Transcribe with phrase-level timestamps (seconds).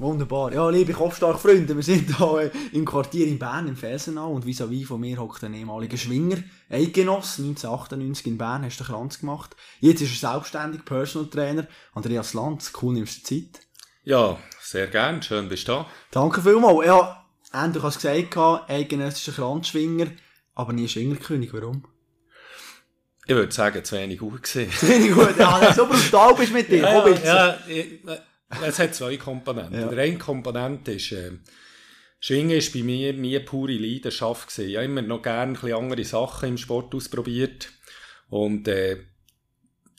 [0.00, 0.50] Wunderbar.
[0.54, 4.98] Ja, liebe Kopfstark-Freunde, wir sind hier im Quartier in Bern, im Felsenau, und vis-à-vis von
[4.98, 6.38] mir hockt ein ehemaliger Schwinger,
[6.70, 9.54] Eidgenoss, 1998 in Bern, hast du den Kranz gemacht.
[9.80, 11.66] Jetzt ist er selbstständig, Personal Trainer.
[11.92, 13.60] Andreas Lanz, cool, nimmst du Zeit.
[14.02, 15.86] Ja, sehr gern, schön bist du da.
[16.12, 16.86] Danke vielmals.
[16.86, 17.22] Ja,
[17.68, 20.06] du hast gesagt, eidgenössischer Kranzschwinger,
[20.54, 21.84] aber nie Schwingerkönig, warum?
[23.26, 24.72] Ich würde sagen, zu wenig gut gesehen.
[24.72, 26.78] Zu wenig gut, ja, so brutal bist du mit dir.
[26.78, 28.18] Ja, ja, ja,
[28.66, 29.80] es hat zwei Komponenten.
[29.80, 29.88] Ja.
[29.88, 31.32] Der eine Komponente ist, äh,
[32.18, 34.68] Schwingen ist bei mir nie pure Leidenschaft gewesen.
[34.68, 37.70] Ich habe immer noch gerne ein bisschen andere Sachen im Sport ausprobiert.
[38.28, 38.98] Und, äh,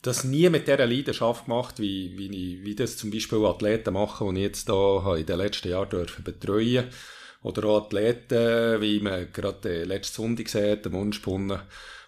[0.01, 4.33] das nie mit dieser Leidenschaft gemacht, wie, wie, ich, wie das zum Beispiel Athleten machen,
[4.33, 6.87] die ich jetzt da in den letzten Jahren dürfen betreuen
[7.43, 11.61] Oder auch Athleten, wie man gerade letzten Sonntag sieht, am Mundspunnen,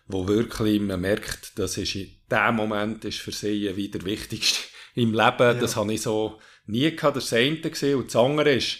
[0.07, 4.72] wo wirklich man merkt, das ist in dem Moment ist für sie wieder der wichtigste
[4.93, 5.37] im Leben.
[5.39, 5.53] Ja.
[5.53, 7.17] Das habe ich so nie gehabt.
[7.17, 7.97] Das eine gesehen.
[7.97, 8.79] Und das andere ist,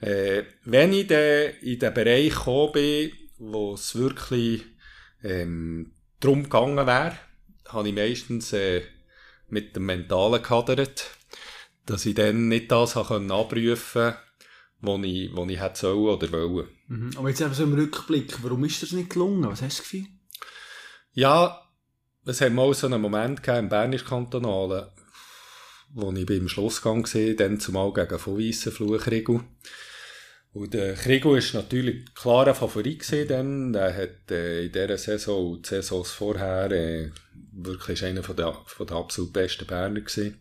[0.00, 4.64] äh, wenn ich dann in den Bereich gekommen bin, wo es wirklich
[5.22, 7.18] ähm, darum gegangen wäre,
[7.68, 8.82] habe ich meistens äh,
[9.48, 11.10] mit dem Mentalen gehadert,
[11.86, 14.16] dass ich dann nicht das abrufen konnte,
[14.80, 16.68] was ich, was ich hätte sollen oder wollen.
[16.88, 17.10] Mhm.
[17.16, 19.44] Aber jetzt einfach so im Rückblick, warum ist das nicht gelungen?
[19.44, 20.06] Was hast du das Gefühl?
[21.12, 21.60] Ja,
[22.26, 24.86] es hat mal so einen Moment gegeben im Bernisch-Kantonalen,
[25.94, 29.40] wo ich beim Schlussgang war, dann zumal gegen Vorweissen Fluchregel.
[30.52, 33.72] Und der Krigo war natürlich klarer Favorit gewesen, dann.
[33.72, 37.10] Der hat äh, in dieser Saison und die Saisons vorher äh,
[37.52, 40.40] wirklich einer von der, von der absolut besten Berner gewesen.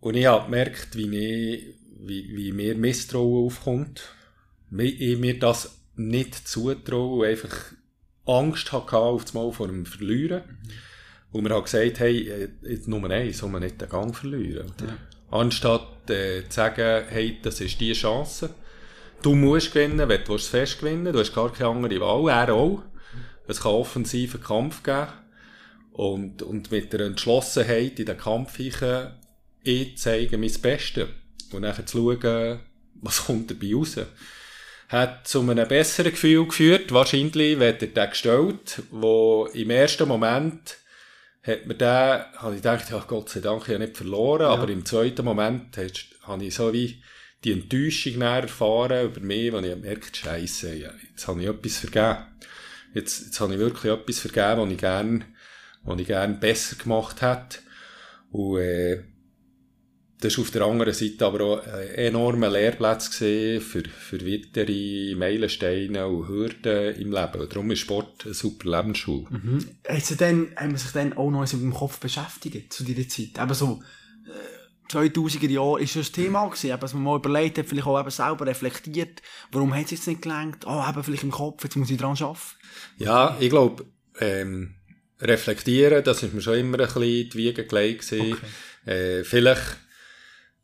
[0.00, 4.02] Und ich habe gemerkt, wie, ich, wie, wie mir Misstrauen aufkommt.
[4.70, 7.72] Ich mir das nicht zutraue einfach
[8.26, 10.42] Angst hatte auf das Mal vor dem Verlieren.
[10.46, 10.70] Mhm.
[11.30, 14.72] Und wir haben gesagt, hey, äh, Nummer eins, soll man nicht den Gang verlieren.
[14.80, 14.96] Ja.
[15.38, 18.54] Anstatt äh, zu sagen, hey, das ist die Chance.
[19.20, 22.54] Du musst gewinnen, wenn du es fest gewinnen Du hast gar keine andere Wahl, er
[22.54, 22.82] auch.
[23.46, 25.08] Es kann offensiven Kampf geben.
[25.92, 28.76] Und, und mit der Entschlossenheit in den Kampf ich,
[29.64, 31.08] ich zeige mein Bestes.
[31.52, 32.60] Und dann zu schauen,
[32.94, 33.96] was kommt dabei raus.
[34.88, 40.78] Hat zu einem besseren Gefühl geführt, wahrscheinlich, wenn er den gestellt, wo im ersten Moment
[41.42, 44.48] hat mir der, habe ich gedacht, ja, Gott sei Dank, ich habe nicht verloren, ja.
[44.50, 45.76] aber im zweiten Moment
[46.22, 47.02] habe ich so wie
[47.44, 52.26] die Enttäuschung erfahren über mich, wo ich gemerkt Scheiße, jetzt habe ich etwas vergeben.
[52.94, 55.24] Jetzt, jetzt habe ich wirklich etwas vergeben, was ich gerne,
[55.84, 57.58] was ich gerne besser gemacht hätte.
[58.30, 59.04] Und, äh,
[60.20, 66.06] das war auf der anderen Seite aber auch ein enormer Lehrplatz für, für weitere Meilensteine
[66.06, 67.40] und Hürden im Leben.
[67.40, 69.26] Und darum ist Sport eine super Lebensschule.
[69.30, 69.66] Mhm.
[69.84, 73.40] Du dann, haben wir sich dann auch noch mit dem Kopf beschäftigt zu dieser Zeit?
[73.40, 73.80] Eben so,
[74.26, 77.86] äh, 2000er Jahre ist schon das Thema gewesen, eben, dass man mal überlegt hat, vielleicht
[77.86, 80.66] auch eben selber reflektiert, warum hat es jetzt nicht gelangt?
[80.66, 82.40] Ah, oh, eben vielleicht im Kopf, jetzt muss ich dran arbeiten.
[82.96, 83.84] Ja, ich glaube,
[84.18, 84.74] ähm,
[85.20, 88.32] reflektieren, das ist mir schon immer ein bisschen die Wiege gelegt gewesen.
[88.32, 88.90] Okay.
[88.90, 89.76] Äh, vielleicht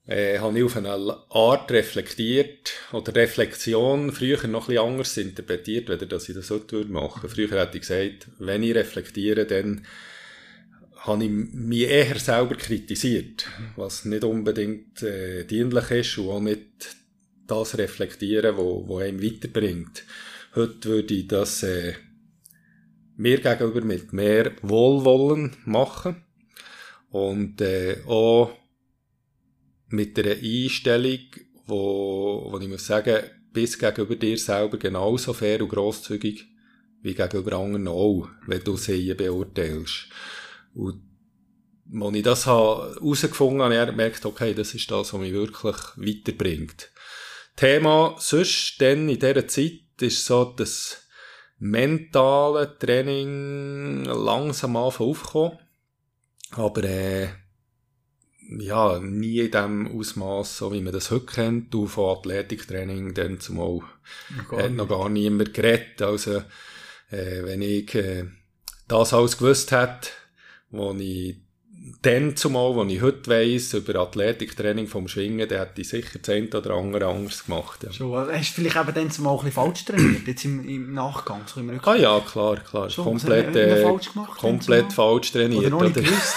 [0.07, 0.91] äh, habe ich auf eine
[1.31, 6.61] Art reflektiert oder Reflexion früher noch ein bisschen anders interpretiert, weder dass ich das so
[6.89, 7.35] machen würde.
[7.35, 9.87] Früher hätte ich gesagt, wenn ich reflektiere, dann
[10.97, 16.97] habe ich mich eher selber kritisiert, was nicht unbedingt äh, dienlich ist und auch nicht
[17.47, 20.05] das reflektieren, wo, wo einem weiterbringt.
[20.55, 21.95] Heute würde ich das äh,
[23.17, 26.25] mir gegenüber mit mehr Wohlwollen machen
[27.11, 28.53] und äh, auch
[29.95, 31.21] mit einer Einstellung,
[31.67, 33.23] wo, wo ich muss sagen,
[33.53, 36.47] bist gegenüber dir selber genauso fair und grosszügig
[37.03, 40.09] wie gegenüber anderen auch, wenn du sie beurteilst.
[40.75, 41.03] Und
[42.01, 45.77] als ich das herausgefunden habe, habe ich gemerkt, okay, das ist das, was mich wirklich
[45.97, 46.91] weiterbringt.
[47.57, 51.05] Thema sonst dann in dieser Zeit ist so das
[51.59, 55.59] mentale Training langsam aufgekommen.
[56.53, 57.29] Aber äh,
[58.49, 61.73] ja, nie in dem Ausmaß, so wie man das heute kennt.
[61.73, 63.81] Du von Athletiktraining dann zumal
[64.51, 66.03] noch hat noch gar niemand geredet.
[66.03, 66.39] Also,
[67.11, 68.25] äh, wenn ich äh,
[68.89, 70.11] das alles gewusst hätte,
[70.71, 71.37] wo ich
[72.01, 76.51] dann zumal, was ich heute weiss, über Athletiktraining vom Schwingen, der hätte ich sicher zehn
[76.53, 77.83] oder andere anders gemacht.
[77.83, 77.93] Ja.
[77.93, 81.43] Schon, hast du vielleicht eben dann zumal ein bisschen falsch trainiert, jetzt im, im Nachgang?
[81.47, 82.89] So im ah ja, klar, klar.
[82.89, 85.61] Schon, komplett äh, falsch, gemacht, komplett falsch trainiert.
[85.61, 86.07] Oder noch nicht oder?
[86.07, 86.35] gewusst,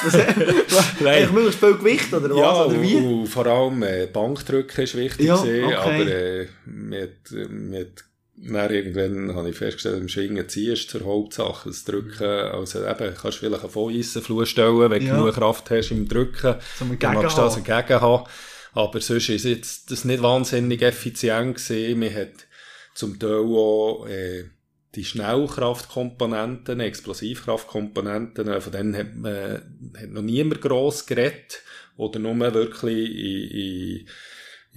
[0.70, 1.34] was, Nein.
[1.34, 2.38] möglichst viel Gewicht oder was?
[2.38, 2.96] Ja, oder wie?
[2.98, 5.74] Und vor allem äh, Bankdrücken ist wichtig ja, okay.
[5.74, 8.04] aber äh, mit, mit
[8.38, 13.24] dann irgendwann habe ich festgestellt, im Schwingen ziehst zur Hauptsache, das Drücken, also eben, kannst
[13.24, 15.16] du vielleicht einen Volleissenflur stellen, wenn ja.
[15.16, 18.28] du genug Kraft hast im Drücken, so dann magst du das entgegen haben.
[18.74, 22.00] Aber sonst ist jetzt das nicht wahnsinnig effizient gewesen.
[22.00, 22.48] Man hat
[22.94, 24.46] zum Teil auch, äh,
[24.94, 31.62] die Schnellkraftkomponenten, Explosivkraftkomponenten, äh, von denen hat, man, hat noch niemand gross geredet.
[31.98, 34.08] Oder nur wirklich in, in,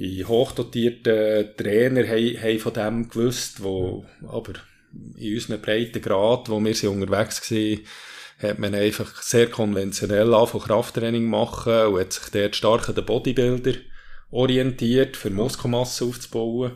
[0.00, 4.54] in hochdotierten Trainer haben, haben von dem gewusst, wo, aber
[5.16, 7.80] in unserem breiten Grad, wo wir sind unterwegs waren,
[8.38, 13.04] hat man einfach sehr konventionell angefangen Krafttraining machen und hat sich dort stark an den
[13.04, 13.74] Bodybuilder
[14.30, 16.72] orientiert, für Muskelmasse aufzubauen,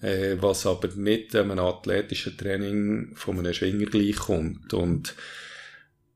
[0.00, 4.72] äh, was aber nicht einem athletischen Training von einem Schwinger gleichkommt.
[4.74, 5.16] Und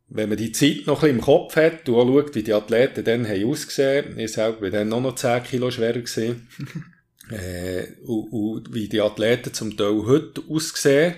[0.09, 2.53] wenn man die Zeit noch ein bisschen im Kopf hat und auch schaut, wie die
[2.53, 6.49] Athleten dann haben ausgesehen, ich selber bin dann noch 10 Kilo schwerer gewesen,
[7.31, 11.15] äh, und, und wie die Athleten zum Teil heute aussehen,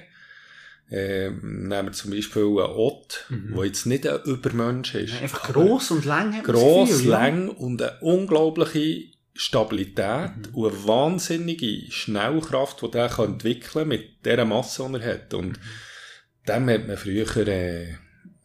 [0.91, 3.55] äh, nehmen wir zum Beispiel einen Ott, mhm.
[3.56, 5.21] der jetzt nicht ein Übermensch ist.
[5.21, 6.43] Einfach gross und lang.
[6.44, 10.55] Gross, lang und eine unglaubliche Stabilität mhm.
[10.55, 15.35] und eine wahnsinnige Schnellkraft, die der kann entwickeln mit der Masse, die er hat.
[15.35, 16.49] Und mhm.
[16.49, 17.94] dem hat man früher äh,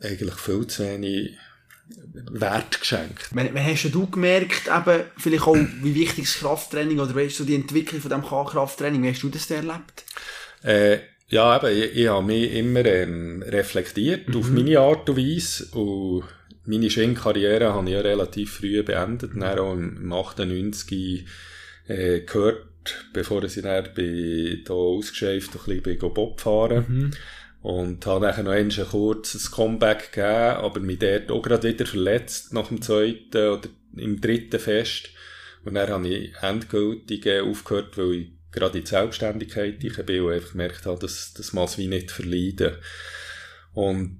[0.02, 1.38] eigentlich viel zu wenig
[2.14, 3.30] Wert geschenkt.
[3.32, 7.44] Wann, wann hast du gemerkt, eben, vielleicht auch, wie wichtig das Krafttraining oder weißt du,
[7.44, 10.06] die Entwicklung von diesem Krafttraining, wie hast du das erlebt?
[10.64, 14.38] Äh, ja, eben, ich, ich habe mich immer ähm, reflektiert mhm.
[14.38, 16.24] auf meine Art und Weise und
[16.66, 21.26] meine Schwingkarriere habe ich ja relativ früh beendet, dann auch im 98
[21.88, 22.66] äh, gehört,
[23.14, 27.12] bevor ich dann bin, da ausgeschäft ein bisschen Bob fahren mhm.
[27.62, 32.54] Und habe dann noch ein kurzes Comeback gegeben, aber mich dort auch gerade wieder verletzt
[32.54, 35.10] nach dem zweiten oder im dritten Fest.
[35.64, 40.22] Und dann habe ich endgültig äh, aufgehört, weil ich gerade in die Selbstständigkeit ich bin
[40.22, 42.78] und einfach gemerkt habe, dass das muss wie nicht verleiden.
[43.74, 44.20] Und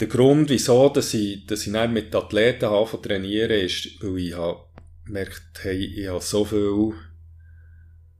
[0.00, 4.34] der Grund, wieso, dass ich, dass ich nicht mit Athleten habe trainieren, ist, weil ich
[4.34, 4.64] habe
[5.06, 6.94] gemerkt, hey, ich habe so viele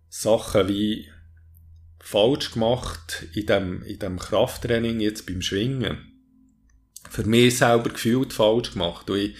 [0.08, 1.08] Sachen wie
[2.04, 5.96] falsch gemacht in dem, in dem Krafttraining jetzt beim Schwingen.
[7.08, 9.08] Für mich selber gefühlt falsch gemacht.
[9.08, 9.36] Und ich,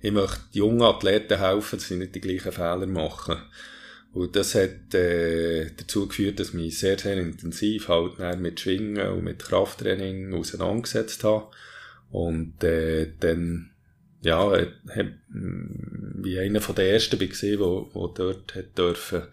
[0.00, 3.36] ich möchte jungen Athleten helfen, dass sie nicht die gleichen Fehler machen.
[4.14, 9.08] Und das hat äh, dazu geführt, dass ich mich sehr, sehr intensiv halt mit Schwingen
[9.10, 11.48] und mit Krafttraining auseinandergesetzt habe.
[12.10, 13.72] Und äh, dann,
[14.22, 17.20] ja, hat, wie einer von den ersten
[17.58, 19.24] wo, wo dort hat dürfen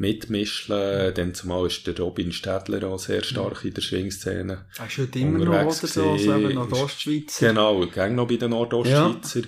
[0.00, 1.14] mitmischen.
[1.14, 4.64] Dann zumal ist der Robin Städler auch sehr stark in der Schwingszene.
[4.78, 7.48] Er ist heute immer noch, oder so, also eben Nordostschweizer.
[7.48, 9.40] Genau, gang noch bei den Nordostschweizer.
[9.40, 9.46] Ja.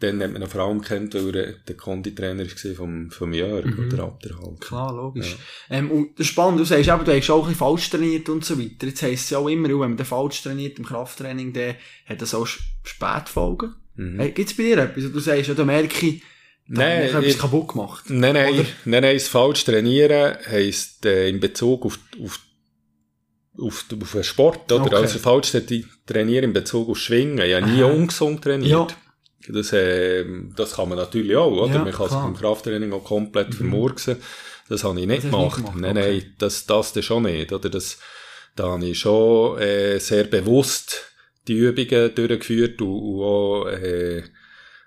[0.00, 3.86] Dann hat man vor allem kennt, weil er der Konditrainer war vom, vom Jörg mhm.
[3.86, 4.60] oder Abderhalt.
[4.60, 5.36] Klar, logisch.
[5.70, 5.76] Ja.
[5.76, 8.58] Ähm, und spannend, du sagst aber, du hast auch ein bisschen falsch trainiert und so
[8.58, 8.88] weiter.
[8.88, 11.76] Jetzt heisst es ja auch immer, wenn man falsch trainiert im Krafttraining, dann
[12.06, 13.76] hat das auch Spätfolgen.
[13.94, 14.18] Mhm.
[14.18, 15.04] Hey, Gibt es bei dir etwas?
[15.04, 16.22] Du sagst ja, da merke ich,
[16.66, 18.04] nein, ich etwas kaputt gemacht.
[18.08, 18.64] Nein, nein, oder?
[18.84, 22.40] nein, nein, das falsch trainieren heisst äh, in Bezug auf, auf
[23.58, 24.86] auf, auf den Sport, oder?
[24.86, 24.96] Okay.
[24.96, 25.52] Also falsch
[26.06, 27.38] trainieren in Bezug auf Schwingen.
[27.38, 28.70] Ich habe nie ungesund trainiert.
[28.70, 28.86] Ja.
[29.48, 30.24] Das, äh,
[30.56, 31.74] das kann man natürlich auch, oder?
[31.74, 32.08] Ja, man kann klar.
[32.08, 33.52] sich im Krafttraining auch komplett mhm.
[33.54, 34.16] vermurksen.
[34.68, 35.58] Das habe ich nicht gemacht.
[35.58, 35.76] Nicht gemacht.
[35.76, 36.20] Nein, okay.
[36.20, 37.68] nein, das, das das schon nicht, oder?
[37.68, 37.98] Das,
[38.56, 41.12] da habe ich schon, äh, sehr bewusst
[41.46, 44.22] die Übungen durchgeführt und, und auch, äh,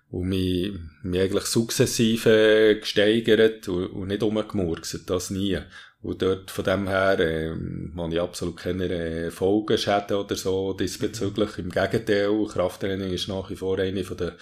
[0.09, 0.73] und mich,
[1.03, 5.59] mich eigentlich sukzessive gesteigert und, und nicht umgemurkset, das nie.
[6.01, 7.55] Und dort, von dem her, äh,
[7.97, 11.57] habe ich absolut keine äh, Folgenschäden oder so diesbezüglich.
[11.57, 14.37] Im Gegenteil, Krafttraining ist nach wie vor eine von der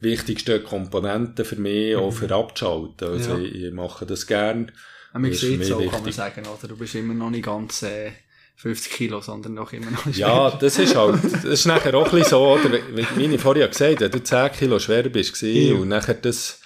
[0.00, 2.02] wichtigsten Komponenten für mich, mhm.
[2.02, 3.08] auch für abzuschalten.
[3.08, 3.38] Also ja.
[3.38, 4.72] ich, ich, mache das gern.
[5.12, 5.92] Ja, man sieht so, wichtig.
[5.92, 6.68] kann man sagen, oder?
[6.68, 8.12] Du bist immer noch nicht ganz, äh,
[8.56, 10.14] 50 Kilo, sondern noch immer noch schwer.
[10.14, 12.70] Ja, das ist halt, das ist nachher auch ein so, oder?
[13.16, 15.74] Wie ich vorher gesagt habe, wenn du 10 Kilo schwer bist ja.
[15.74, 16.60] und nachher das,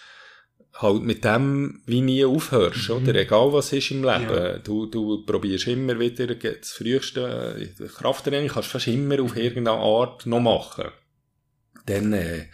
[0.80, 2.96] halt mit dem wie nie aufhörst, mhm.
[2.96, 3.14] oder?
[3.16, 4.34] Egal was ist im Leben.
[4.34, 4.58] Ja.
[4.58, 10.26] Du, du probierst immer wieder das früheste Krafttraining kannst du fast immer auf irgendeine Art
[10.26, 10.86] noch machen.
[11.86, 12.46] Dann, äh,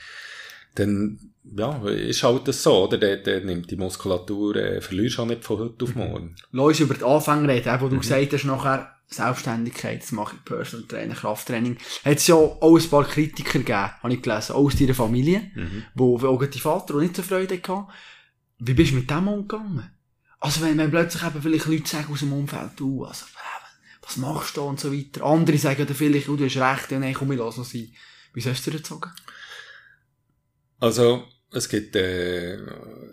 [0.75, 2.99] dann, ja, ist halt das so, oder?
[2.99, 6.25] Der, der nimmt die Muskulatur, äh, verlierst auch nicht von heute auf morgen.
[6.25, 6.37] Mhm.
[6.53, 8.01] Lass über den Anfang reden, wo du mhm.
[8.01, 11.79] gesagt hast, nachher, Selbstständigkeit, das mache ich Personal Training, Krafttraining.
[12.05, 15.51] Hat es ja auch ein paar Kritiker gegeben, habe ich gelesen, auch aus deiner Familie,
[15.55, 15.85] mhm.
[15.95, 17.87] wo auch die Vater auch nicht so Freude hatten.
[18.59, 19.91] Wie bist du mit dem umgegangen?
[20.41, 23.27] Also wenn, wenn plötzlich eben vielleicht Leute sagen aus dem Umfeld, du, also,
[24.03, 25.25] was machst du und so weiter.
[25.25, 27.93] Andere sagen dann vielleicht, oh, du hast recht, ja, nein, komm, ich lasse sein.
[28.35, 29.11] Wie sollst du das sagen?
[30.79, 32.59] Also, es gibt äh,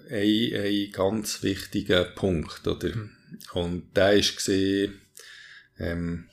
[0.10, 2.96] einen, einen ganz wichtigen Punkt, oder?
[2.96, 3.12] Mhm.
[3.54, 4.94] Und der war,
[5.80, 6.30] ähm,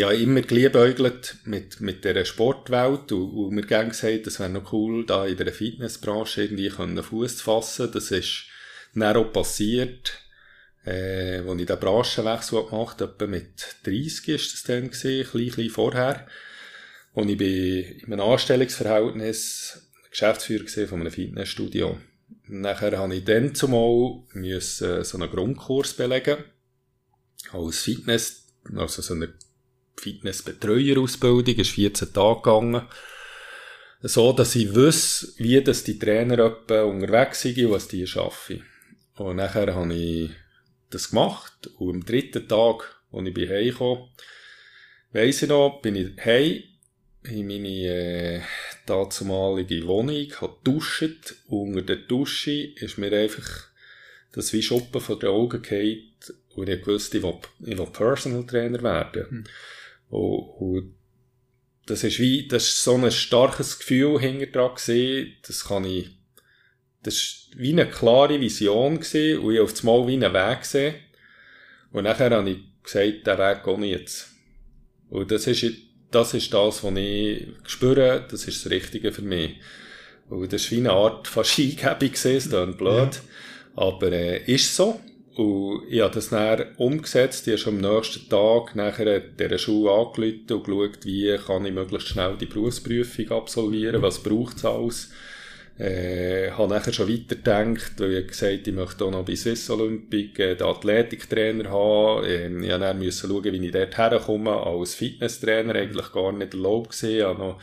[0.00, 4.72] habe immer geliebäugelt mit, mit dieser Sportwelt und, und mir gern gesagt, das wäre noch
[4.72, 7.90] cool, da in der Fitnessbranche irgendwie können Fuß zu fassen.
[7.92, 8.46] Das ist
[8.94, 10.18] dann auch passiert,
[10.84, 15.46] äh, als ich den Branchenwechsel gemacht habe, etwa mit 30 ist das dann gewesen, ein
[15.46, 16.26] bisschen vorher.
[17.12, 21.98] Und ich bin in einem Anstellungsverhältnis Geschäftsführer von einem Fitnessstudio.
[22.48, 26.38] Nachher habe ich dann zumal müssen so einen Grundkurs belegen.
[27.52, 29.34] Als Fitness, also so eine
[29.96, 32.82] Fitnessbetreuerausbildung, ist 14 Tage gegangen.
[34.02, 38.64] So, dass ich wüsste, wie das die Trainer etwa unterwegs sind und was die arbeiten.
[39.16, 40.30] Und nachher habe ich
[40.90, 41.70] das gemacht.
[41.78, 44.08] Und am dritten Tag, als ich heimgekommen
[45.12, 46.62] bin, weiss ich noch, bin ich heim
[47.24, 48.40] in meine äh,
[48.86, 53.68] dazumalige Wohnung, habe duscht und unter der Dusche ist mir einfach
[54.32, 56.11] das wie Schuppen von den Augen gefallen
[56.54, 59.26] und ich wusste, ich will, ich will Personal Trainer werden.
[59.28, 59.44] Hm.
[60.10, 60.94] Und, und
[61.86, 64.72] das ist wie, das ist so ein starkes Gefühl hinter dran
[65.46, 66.10] das kann ich,
[67.02, 70.60] das ist wie eine klare Vision gesehen und ich auf das Mal wie einen Weg
[70.60, 70.94] gesehen.
[71.90, 74.28] Und nachher habe ich gesagt, der Weg gehe ich jetzt.
[75.10, 75.64] Und das ist
[76.12, 79.56] das ist das, was ich spüre, das ist das Richtige für mich.
[80.28, 82.80] Und das ist wie eine Art fast Eingebung ist blöd.
[82.86, 83.10] Ja.
[83.74, 85.00] Aber äh, ist so.
[85.34, 87.46] Und ich habe das dann umgesetzt.
[87.46, 91.72] Ich habe schon am nächsten Tag nachher dieser Schule angerufen und geschaut, wie kann ich
[91.72, 95.10] möglichst schnell die Berufsprüfung absolvieren, was braucht es alles.
[95.78, 100.38] Äh, habe nachher schon weitergedacht, weil ich gesagt ich möchte auch noch bei Swiss Olympic
[100.38, 102.26] äh, den Athletiktrainer haben.
[102.26, 104.52] Ähm, ich musste dann müssen schauen, wie ich dort herkomme.
[104.52, 107.16] Als Fitnesstrainer eigentlich gar nicht erlaubt gewesen.
[107.16, 107.58] Ich noch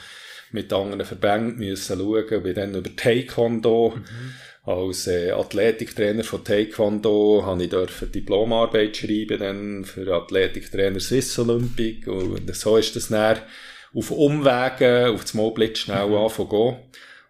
[0.51, 2.43] mit anderen Verbänden müssen schauen.
[2.43, 3.93] Bin dann über Taekwondo.
[3.95, 4.33] Mhm.
[4.69, 12.07] Als äh, Athletiktrainer von Taekwondo habe ich dürfen Diplomarbeit schreiben dann für Athletiktrainer Swiss Olympic.
[12.07, 13.39] Und so ist das dann
[13.95, 16.17] auf Umwegen, auf das Mal blitzschnell mhm.
[16.17, 16.77] anfangen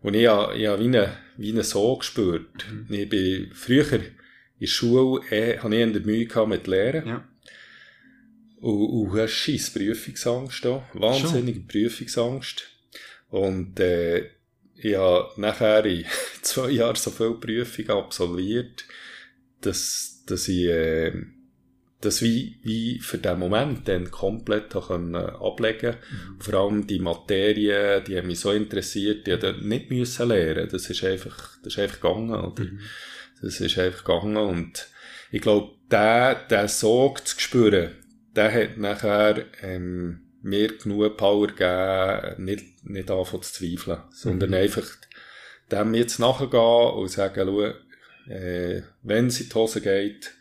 [0.02, 2.66] und ich habe, ich habe wie einen, wie einen so gespürt.
[2.70, 2.94] Mhm.
[2.94, 4.04] Ich bin früher in
[4.60, 7.08] der Schule, eh, habe ich eher Mühe gehabt mit Lehren.
[7.08, 7.28] Ja.
[8.60, 10.86] Und, und hast scheiß Prüfungsangst da.
[10.94, 11.68] Wahnsinnige Schon.
[11.68, 12.64] Prüfungsangst.
[13.30, 14.26] Und, äh,
[14.82, 16.06] ich habe nachher in
[16.42, 18.86] zwei Jahren so viele Prüfungen absolviert,
[19.62, 21.14] dass, dass ich, äh,
[22.02, 26.40] das wie, wie für den Moment dann komplett können ablegen mhm.
[26.42, 30.70] Vor allem die Materie, die haben mich so interessiert, die dort nicht müssen lernen.
[30.72, 32.64] Das ist einfach, das ist einfach gegangen, oder?
[32.64, 32.80] Mhm.
[33.42, 34.88] Das ist einfach gegangen und
[35.32, 37.96] ich glaube, der, der Sog zu spüren,
[38.36, 44.56] der hat nachher, ähm, mir genug Power gegeben, nicht, nicht anfangen zu zweifeln, sondern mhm.
[44.56, 44.88] einfach
[45.72, 50.34] dem jetzt nachgehen und sagen, schau, äh, wenn es in die Hose geht,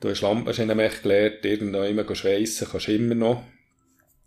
[0.00, 3.44] Du hast Lampenschinenmech gelernt, irgendwann immer schweissen, kannst du immer noch.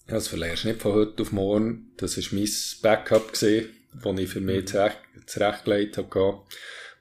[0.06, 1.92] Das verlierst du nicht von heute auf morgen.
[1.98, 2.50] Das war mein
[2.84, 4.68] Backup, gewesen, das ich für mich mhm.
[4.68, 6.42] zurecht, zurechtgelegt habe.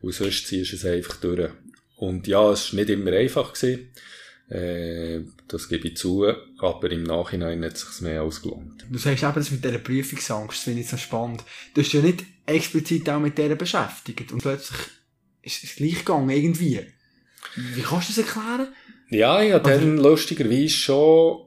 [0.00, 1.50] Und sonst ziehst du es einfach durch.
[1.96, 3.52] Und ja, es war nicht immer einfach.
[3.52, 3.90] Gewesen.
[4.52, 6.26] Äh, das gebe ich zu,
[6.58, 8.84] aber im Nachhinein hat es sich mehr ausgelohnt.
[8.90, 11.42] Du sagst eben das mit dieser Prüfungsangst, das finde ich so spannend.
[11.72, 14.78] Du hast ja nicht explizit auch mit dieser beschäftigt und plötzlich
[15.40, 16.80] ist es gleich gegangen, irgendwie.
[17.56, 18.68] Wie kannst du das erklären?
[19.08, 21.46] Ja, ja, dann lustigerweise schon,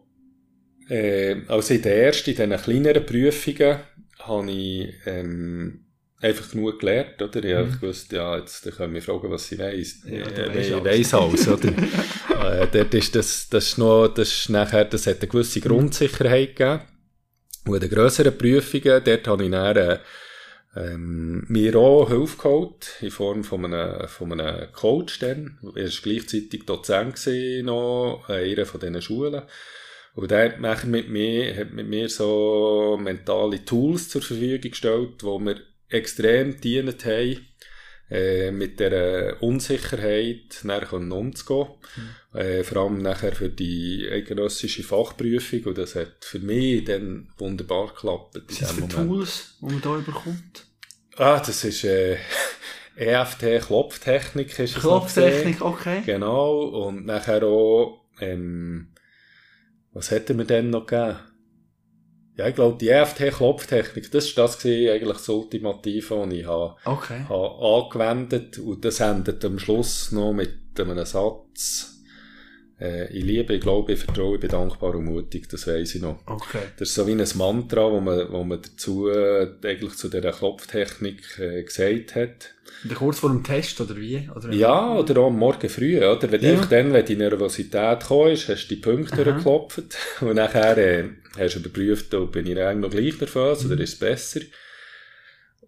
[0.90, 3.80] äh, also in der ersten, in diesen kleineren Prüfungen,
[4.20, 5.85] habe ich, ähm,
[6.22, 7.44] einfach genug gelernt, oder?
[7.44, 7.80] Ich mhm.
[7.80, 10.02] gewusst, ja, jetzt können wir fragen, was sie weiss.
[10.06, 11.70] Ja, äh, ich weiss alles, oder?
[12.62, 16.56] äh, dort ist das, das ist noch, das ist nachher, das hat eine gewisse Grundsicherheit
[16.56, 16.82] gegeben.
[17.68, 20.00] Und in den grösseren Prüfungen, dort habe ich dann, äh,
[20.76, 25.58] ähm, mir auch Hilfe geholt, in Form von einem, von einem Coach dann.
[25.76, 27.16] Er war gleichzeitig Dozent
[27.64, 29.44] noch, in einer von diesen Schulen.
[30.16, 35.40] Und der hat mit mir, hat mit mir so mentale Tools zur Verfügung gestellt, wo
[35.40, 37.48] mir extrem dienen haben,
[38.10, 41.68] äh, mit der Unsicherheit nachher umzugehen.
[41.96, 42.40] Mhm.
[42.40, 45.64] Äh, vor allem nachher für die eidgenössische Fachprüfung.
[45.64, 48.36] Und das hat für mich dann wunderbar geklappt.
[48.48, 50.68] Was sind das für Tools, die man da überkommt?
[51.18, 52.18] Ah, das ist äh,
[52.96, 54.58] EFT Klopftechnik.
[54.60, 56.04] Ist Klopftechnik, okay.
[56.06, 56.64] Genau.
[56.64, 58.90] Und nachher auch, ähm,
[59.94, 61.18] was hätten wir denn noch gegeben?
[62.38, 66.76] Ja, ich glaube, die EFT-Klopftechnik, das war das gewesen, eigentlich das Ultimative, was ich habe,
[66.84, 67.26] okay.
[67.30, 68.60] habe angewendet.
[68.60, 71.95] Und das endet am Schluss noch mit einem Satz,
[72.80, 76.02] Äh, ich liebe, ich glaube, ich vertraue, ich bin dankbar und mutig, das weiss ich
[76.02, 76.20] noch.
[76.26, 76.60] Okay.
[76.78, 80.32] Das ist so wie ein Mantra, wo man, wo man dazu äh, eigentlich zu dieser
[80.32, 82.54] Klopftechnik äh, gesagt hat.
[82.84, 84.30] Und kurz vor dem Test, oder wie?
[84.36, 86.30] Oder Ja, oder auch am Morgen früh, oder?
[86.32, 86.66] Wenn Ja.
[86.66, 88.00] dann, wenn die Nervosität
[88.34, 89.24] ist, hast du die Punkte Aha.
[89.24, 91.06] durchgeklopft und nachher äh,
[91.38, 93.72] hast du überprüft, ob bin ich eigentlich noch gleich nervös Mhm.
[93.72, 94.42] oder ist es besser.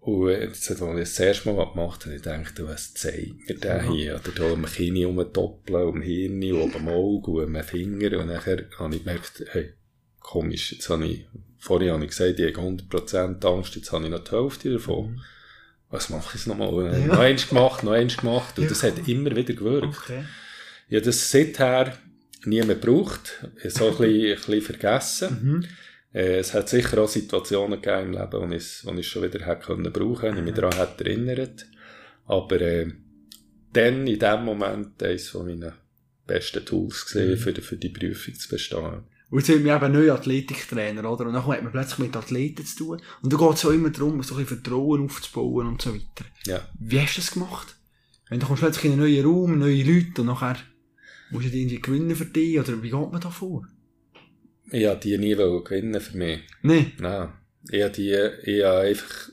[0.08, 3.76] Und jetzt, als ich das erste Mal gemacht habe, ich dachte, was zeigt mir der
[3.84, 3.90] Ja.
[3.90, 4.14] hier?
[4.14, 6.02] Oder da den Kinn umdoppeln, um den
[6.40, 8.18] Hirn, um den Auge, um den Finger.
[8.18, 9.74] Und nachher habe ich gemerkt, hey,
[10.20, 11.26] komisch, jetzt habe ich,
[11.58, 15.20] vorher habe ich gesagt, ich habe 100% Angst, jetzt habe ich noch die Hälfte davon.
[15.90, 16.68] Was mache ich jetzt nochmal?
[16.68, 17.06] Und Ja.
[17.06, 18.56] Noch eins gemacht, noch eins gemacht.
[18.58, 18.70] Und Ja.
[18.70, 19.86] das hat immer wieder gewirkt.
[20.04, 20.24] Okay.
[20.88, 21.98] Ich habe das seither
[22.44, 23.46] nie mehr gebraucht.
[23.68, 25.38] So ein bisschen, ein bisschen vergessen.
[25.42, 25.64] Mhm.
[26.12, 29.44] Äh, es hat sicher auch Situationen gegeben im Leben, wo ich es, wo schon wieder
[29.44, 31.66] hätte können brauchen, wenn ich mich daran hätte erinnert.
[32.26, 32.90] Aber, äh,
[33.72, 35.72] dann, in dem Moment, eines von meinen
[36.26, 37.36] besten Tools gesehen, Mhm.
[37.36, 39.02] für, für die Prüfung zu bestehen.
[39.30, 41.26] Und jetzt sind wir eben neue Athletiktrainer, oder?
[41.26, 43.02] Und dann hat man plötzlich mit Athleten zu tun.
[43.22, 46.24] Und da geht es auch immer darum, so ein bisschen Vertrauen aufzubauen und so weiter.
[46.46, 46.66] Ja.
[46.78, 47.76] Wie hast du das gemacht?
[48.30, 50.56] Wenn du kommst plötzlich in einen neuen Raum, neue Leute und nachher
[51.30, 53.66] musst du die irgendwie gewinnen für dich, oder wie geht man da vor?
[54.70, 56.40] Ich wollte die nie gewinnen für mich.
[56.62, 56.92] Nein.
[56.98, 57.32] Nein.
[57.70, 58.12] Ich habe die,
[58.44, 59.30] ich habe einfach,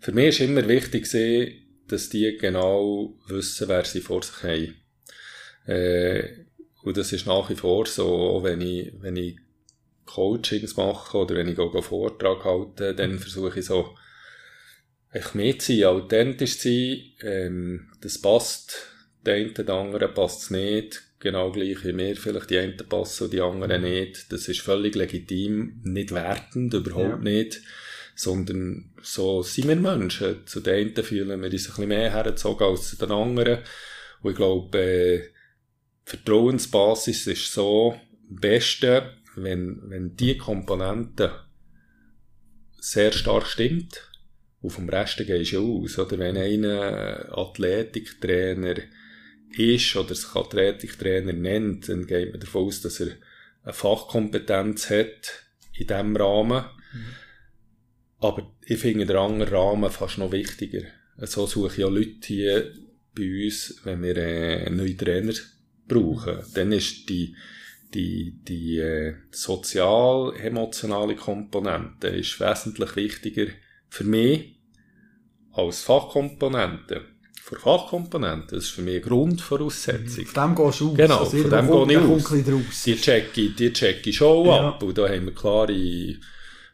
[0.00, 1.06] für mich ist immer wichtig
[1.86, 4.74] dass die genau wissen, wer sie vor sich haben.
[5.66, 6.44] Äh,
[6.82, 9.36] und das ist nach wie vor so, auch wenn ich, wenn ich
[10.04, 13.96] Coachings mache oder wenn ich auch einen Vortrag halte, dann versuche ich so,
[15.12, 18.86] echt mit zu sein, authentisch zu sein, ähm, das passt,
[19.24, 23.24] der eine, der andere passt es nicht, genau gleich wie mir, vielleicht die einen passen
[23.24, 27.60] und die anderen nicht, das ist völlig legitim, nicht wertend, überhaupt nicht,
[28.14, 32.66] sondern so sind wir Menschen, zu den einen fühlen wir uns ein bisschen mehr hergezogen
[32.66, 33.58] als zu den anderen,
[34.22, 35.28] und ich glaube, äh,
[36.04, 37.94] Vertrauensbasis ist so
[38.30, 39.02] am besten,
[39.36, 41.30] wenn, wenn die Komponente
[42.80, 44.08] sehr stark stimmt,
[44.60, 46.18] und vom Rest gehst du aus, oder?
[46.18, 48.74] Wenn einer Athletiktrainer
[49.56, 53.12] ist oder sich Athletiktrainer nennt, dann geht man davon aus, dass er
[53.62, 56.64] eine Fachkompetenz hat in diesem Rahmen.
[58.20, 60.82] Aber ich finde den anderen Rahmen fast noch wichtiger.
[61.18, 62.72] So suche ich auch Leute hier
[63.14, 65.34] bei uns, wenn wir äh, einen neuen Trainer
[65.86, 66.38] brauchen.
[66.54, 67.34] Dann ist die,
[67.94, 73.46] die, die äh, sozial-emotionale Komponente ist wesentlich wichtiger
[73.88, 74.56] für mich
[75.52, 77.04] als Fachkomponente.
[77.48, 80.26] Für Fachkomponente, das ist für mich eine Grundvoraussetzung.
[80.26, 80.96] Von dem gehst du aus.
[80.96, 82.82] Genau, Also von dem gehe ich aus.
[82.84, 84.68] Die checke ich, die checke ich schon Ja.
[84.68, 84.82] ab.
[84.82, 85.72] Und da haben wir klare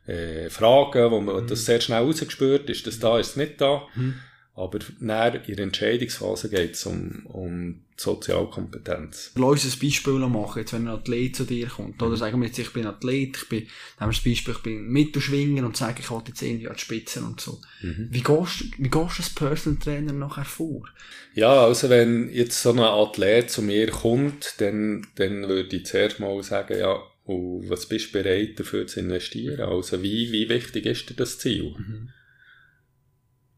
[0.07, 3.83] äh, Fragen, wo man das sehr schnell rausgespürt ist, das da, ist es nicht da.
[3.95, 4.15] Mhm.
[4.57, 9.33] Aber näher in der Entscheidungsphase geht es um, um Sozialkompetenz.
[9.35, 12.01] Lass uns ein Beispiel machen, jetzt wenn ein Athlet zu dir kommt.
[12.01, 14.87] Oder sagen wir jetzt, ich bin Athlet, ich bin, nehmen wir das Beispiel, ich bin
[14.89, 17.61] Mittelschwinger und sage, ich will jetzt irgendwie an die Spitze und so.
[17.83, 20.89] Wie gehst, du- wie gehst du als Personal Trainer nachher vor?
[21.35, 26.21] Ja, also wenn jetzt so ein Athlet zu mir kommt, dann, dann würde ich zuerst
[26.21, 29.61] mal sagen, ja, und was bist du bereit dafür zu investieren?
[29.63, 31.75] Also wie, wie wichtig ist dir das Ziel?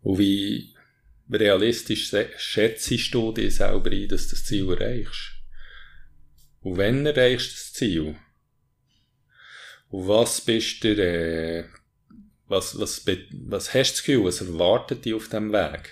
[0.02, 0.72] Und wie
[1.30, 5.32] realistisch schätzt du dich selber ein, dass du das Ziel erreichst?
[6.60, 8.16] Und wenn erreichst du das Ziel?
[9.88, 11.64] Und was bist du, äh,
[12.48, 15.90] was, was, was hast du das Gefühl, was erwartet dich auf dem Weg?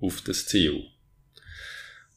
[0.00, 0.84] Auf das Ziel?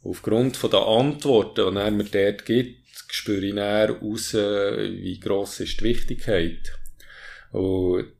[0.01, 5.59] Aufgrund von der Antworten, die er mir dort gibt, spüre ich dann raus, wie gross
[5.59, 6.73] ist die Wichtigkeit.
[7.51, 8.11] Und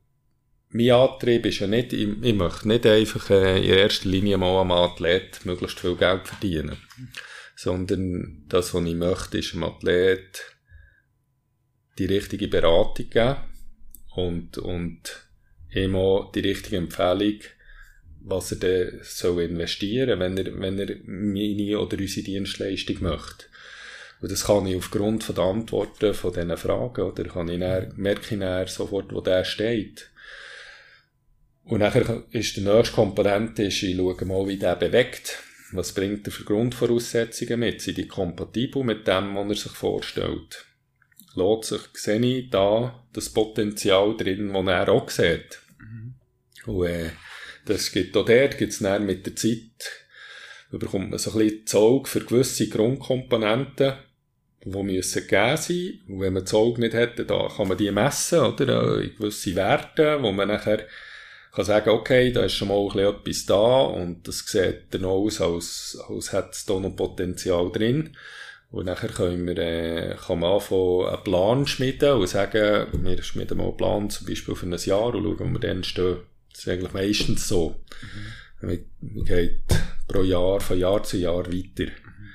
[0.76, 4.60] mein Antrieb ist ja nicht, ich, ich möchte nicht einfach äh, in erster Linie mal
[4.60, 6.76] am Athlet möglichst viel Geld verdienen.
[7.54, 10.52] Sondern das, was ich möchte, ist dem Athlet
[11.96, 13.36] die richtige Beratung geben
[14.16, 15.28] und, und
[15.72, 17.38] ihm auch die richtige Empfehlung,
[18.24, 23.44] was er dann soll investieren, wenn er, wenn er meine oder unsere Dienstleistung möchte.
[24.20, 27.92] Und das kann ich aufgrund von der Antworten von diesen Fragen, oder kann ich dann,
[27.94, 30.10] merke ich dann sofort, wo der steht.
[31.64, 35.42] Und nachher ist der nächste Komponent, ist, ich schaue mal, wie der bewegt.
[35.72, 37.80] Was bringt er für Grundvoraussetzungen mit?
[37.80, 40.66] Sind die kompatibel mit dem, was er sich vorstellt?
[41.34, 45.60] Lässt sich, sehe ich da das Potenzial drin, das er auch sieht.
[46.66, 47.10] Und, äh,
[47.66, 50.06] das gibt auch dort, gibt's dann mit der Zeit,
[50.70, 53.94] bekommt man so ein bisschen das Auge für gewisse Grundkomponenten,
[54.64, 56.00] die müssen gegeben sein.
[56.08, 59.00] Und wenn man das Auge nicht hätte, da kann man die messen, oder?
[59.00, 60.86] In gewisse Werte, wo man nachher
[61.54, 65.04] kann sagen, okay, da ist schon mal ein bisschen etwas da und das sieht dann
[65.04, 68.16] aus, als, als hätte es da noch Potenzial drin.
[68.70, 73.58] Und nachher können wir, äh, kann man anfangen, einen Plan schmieden und sagen, wir schmieden
[73.58, 76.16] mal einen Plan zum Beispiel für ein Jahr und schauen, wo wir dann stehen.
[76.50, 77.76] Das ist eigentlich meistens so.
[78.60, 78.68] Mhm.
[78.68, 79.62] Man geht
[80.08, 81.84] pro Jahr, von Jahr zu Jahr weiter.
[81.84, 82.30] Mhm.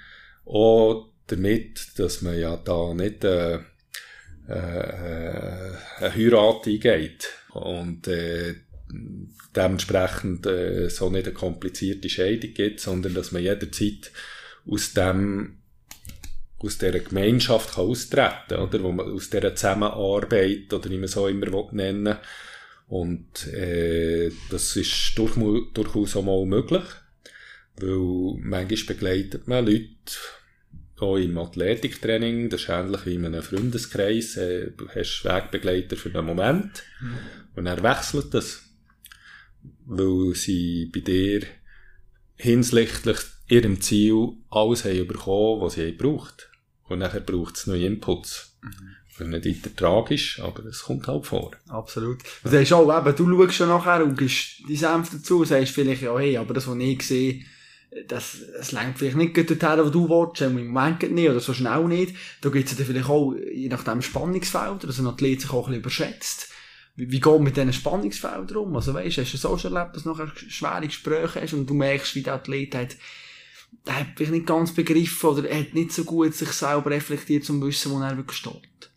[0.46, 3.56] Auch damit, dass man ja da nicht, äh,
[4.48, 7.30] äh, eine Heirat eingeht.
[7.52, 8.56] Und, äh,
[9.56, 14.12] dementsprechend äh, so nicht eine komplizierte Scheidung gibt, sondern dass man jederzeit
[14.66, 15.56] aus dem
[16.62, 18.84] aus dieser Gemeinschaft kann austreten oder?
[18.84, 22.18] Wo man aus dieser Zusammenarbeit oder wie man so immer nennen
[22.88, 25.36] und äh, das ist durch,
[25.74, 26.84] durchaus auch mal möglich,
[27.78, 29.88] weil manchmal begleitet man Leute
[30.98, 36.10] auch im Athletiktraining, das ist ähnlich wie in einem Freundeskreis, äh, du hast Wegbegleiter für
[36.10, 37.18] den Moment mhm.
[37.56, 38.69] und er wechselt das,
[39.90, 41.42] weil sie bei dir
[42.36, 46.50] hinsichtlich ihrem Ziel alles haben bekommen, was sie haben gebraucht.
[46.88, 48.56] Und nachher braucht es neue Inputs.
[48.62, 48.96] Mhm.
[49.32, 51.52] Nicht weiter tragisch, aber es kommt halt vor.
[51.68, 52.20] Absolut.
[52.42, 55.74] Du sagst auch, eben, du schaust schon nachher und gibst die Senf dazu und sagst
[55.74, 57.44] vielleicht, ja, hey, aber das, was ich sehe,
[58.08, 61.84] das, das lenkt vielleicht nicht dorthin, wo du willst, im Moment nicht, oder so schnell
[61.86, 62.16] nicht.
[62.40, 65.82] Da gibt es dann vielleicht auch, je nachdem, Spannungsfelder, dass ein Athlet sich auch ein
[65.82, 66.50] bisschen überschätzt.
[67.00, 68.76] Wie, geht mit diesen Spannungsfeldern um?
[68.76, 71.74] Also weißt, hast du so schon erlebt, dass du nachher schwere Gespräche hast und du
[71.74, 72.98] merkst, wie der Athlet hat,
[73.86, 77.50] er hat vielleicht nicht ganz begriffen oder er hat nicht so gut sich selber reflektiert,
[77.50, 78.90] um zu wissen, wo er wirklich steht.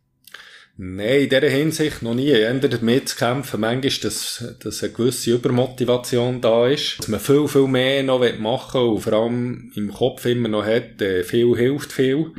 [0.79, 2.29] Nein, in dieser Hinsicht noch nie.
[2.29, 6.99] Eher damit zu kämpfen, manchmal, dass, dass eine gewisse Übermotivation da ist.
[6.99, 10.65] Dass man viel, viel mehr noch machen will und vor allem im Kopf immer noch
[10.65, 12.17] hat, äh, viel hilft viel.
[12.17, 12.33] Mhm.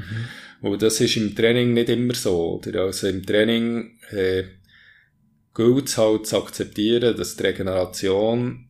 [0.61, 2.59] Und das ist im Training nicht immer so.
[2.65, 2.81] Oder?
[2.81, 4.43] Also im Training äh,
[5.53, 8.69] gilt es halt zu akzeptieren, dass die Regeneration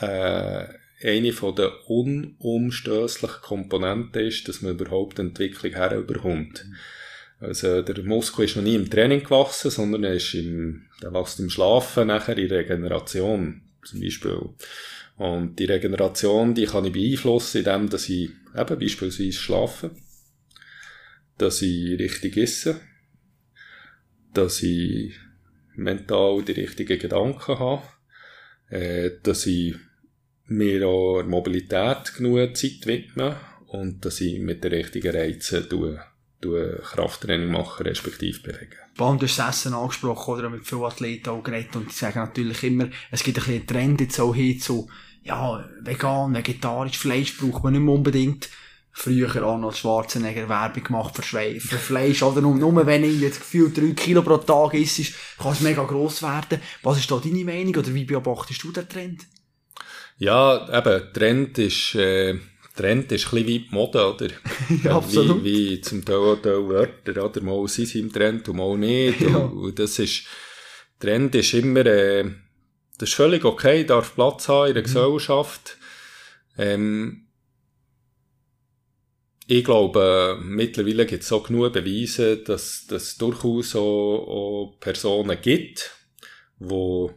[0.00, 0.64] äh,
[1.02, 6.64] eine von der unumstößlichen Komponenten ist, dass man überhaupt Entwicklung herüberkommt.
[7.38, 11.38] Also, der Muskel ist noch nie im Training gewachsen, sondern er ist im, der wächst
[11.38, 14.40] im Schlafen, nachher in Regeneration, zum Beispiel.
[15.18, 19.90] Und die Regeneration, die kann ich beeinflussen, indem, dass ich eben beispielsweise schlafe,
[21.36, 22.80] dass ich richtig esse,
[24.32, 25.14] dass ich
[25.76, 27.82] mental die richtigen Gedanken habe,
[28.70, 29.74] äh, dass ich
[30.46, 33.34] mir auch der Mobilität genug Zeit widmen
[33.68, 36.00] und dass ich mit den richtigen Reizen tue,
[36.40, 38.76] tue Krafttraining machen, respektive bewegen.
[38.94, 42.62] Spannend, du hast Essen angesprochen, oder mit vielen Athleten auch geredet und die sagen natürlich
[42.62, 44.88] immer, es gibt ein bisschen einen Trend jetzt auch hin zu,
[45.22, 48.48] ja, vegan, vegetarisch, Fleisch braucht man nicht mehr unbedingt.
[48.98, 53.40] Früher Arnold Schwarzenegger Werbung gemacht für, Schwe für Fleisch, oder nur, nur wenn ich jetzt
[53.40, 56.62] gefühlt drei Kilo pro Tag isst, kann es mega gross werden.
[56.82, 59.26] Was ist da deine Meinung, oder wie beobachtest du den Trend?
[60.16, 62.36] Ja, eben, Trend ist, äh,
[62.74, 64.28] Trend ist ein bisschen wie die Mode, oder?
[64.82, 65.44] ja, absolut.
[65.44, 67.42] Wie, wie zum Teil auch Wörter, oder?
[67.42, 69.20] Mal sind sie im Trend und mal nicht.
[69.20, 69.36] ja.
[69.36, 70.22] und, und, das ist,
[70.98, 72.24] Trend ist immer, äh,
[72.96, 74.86] das ist völlig okay, darf Platz haben in der mhm.
[74.86, 75.76] Gesellschaft.
[76.56, 77.25] Ähm,
[79.46, 85.90] ich glaube, mittlerweile gibt es auch genug Beweise, dass es durchaus auch, auch Personen gibt,
[86.58, 87.10] die auch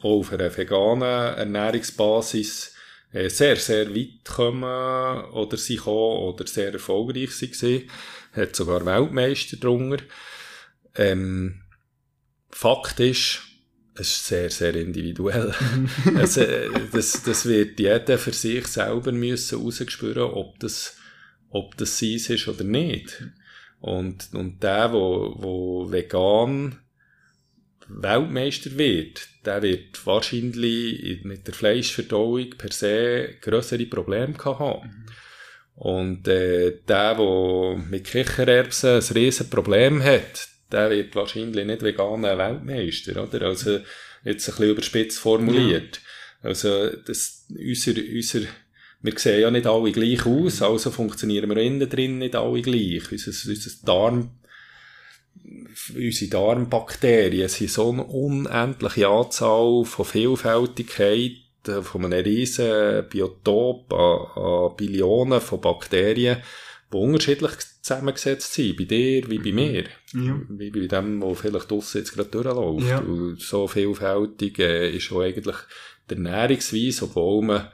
[0.00, 2.74] auf einer veganen Ernährungsbasis
[3.12, 7.90] äh, sehr, sehr weit kommen oder sie kommen oder sehr erfolgreich waren.
[8.32, 10.02] Hat sogar Weltmeister drunter.
[10.96, 11.60] Ähm,
[12.50, 13.40] Fakt ist,
[13.94, 15.54] es ist sehr, sehr individuell.
[16.16, 16.44] also,
[16.92, 20.96] das, das wird jeder für sich selber müssen rausgespüren, ob das,
[21.52, 23.22] ob das sein ist oder nicht.
[23.80, 26.78] Und, und der, wo, wo vegan
[27.88, 35.06] Weltmeister wird, der wird wahrscheinlich mit der Fleischverdauung per se grössere Probleme haben.
[35.74, 42.38] Und äh, der, der mit Kichererbsen ein riesen Problem hat, der wird wahrscheinlich nicht veganer
[42.38, 43.42] Weltmeister, oder?
[43.46, 43.80] Also,
[44.24, 46.00] jetzt ein bisschen überspitzt formuliert.
[46.42, 46.48] Ja.
[46.48, 48.40] Also, das, unser, unser,
[49.02, 53.10] wir sehen ja nicht alle gleich aus, also funktionieren wir innen drin nicht alle gleich.
[53.10, 54.30] Unser, unser Darm
[55.94, 61.32] unsere Darmbakterien sind so eine unendliche Anzahl von Vielfältigkeit,
[61.82, 66.38] von einem riesen Biotop an, an Billionen von Bakterien,
[66.92, 69.84] die unterschiedlich zusammengesetzt sind, bei dir wie bei mir.
[70.12, 70.40] Ja.
[70.48, 72.88] Wie bei dem, der vielleicht draussen jetzt gerade durchläuft.
[72.88, 72.98] Ja.
[72.98, 75.56] Und so vielfältig äh, ist auch eigentlich
[76.10, 77.68] der Ernährungsweise, obwohl man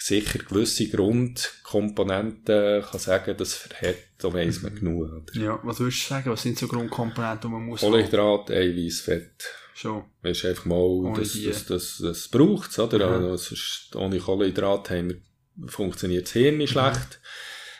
[0.00, 5.12] sicher gewisse Grundkomponenten kann sagen, das hat, da weiss man genug.
[5.12, 5.40] Oder?
[5.40, 9.44] Ja, was würdest du sagen, was sind so Grundkomponenten, die man muss Kohlenhydrat, Eiweiß, Fett.
[9.74, 10.04] Schon.
[10.22, 12.98] Weißt einfach mal, das, das, das, das braucht oder?
[12.98, 13.30] Ja.
[13.30, 13.54] Also,
[13.94, 16.80] ohne Kohlenhydrat haben wir, funktioniert das Hirn nicht mhm.
[16.80, 17.20] schlecht.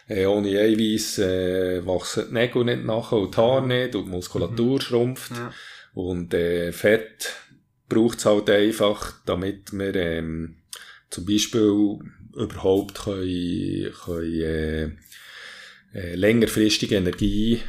[0.07, 4.11] Äh, ohne Eiweiß äh, wachsen die Nägel nicht nachher und die Haare nicht und die
[4.11, 4.81] Muskulatur mhm.
[4.81, 5.33] schrumpft.
[5.33, 5.53] Ja.
[5.95, 7.35] Und äh, Fett
[7.89, 10.60] braucht es halt einfach, damit wir ähm,
[11.11, 11.99] zum Beispiel
[12.35, 14.85] überhaupt können, können äh,
[15.93, 17.61] äh, längerfristige Energie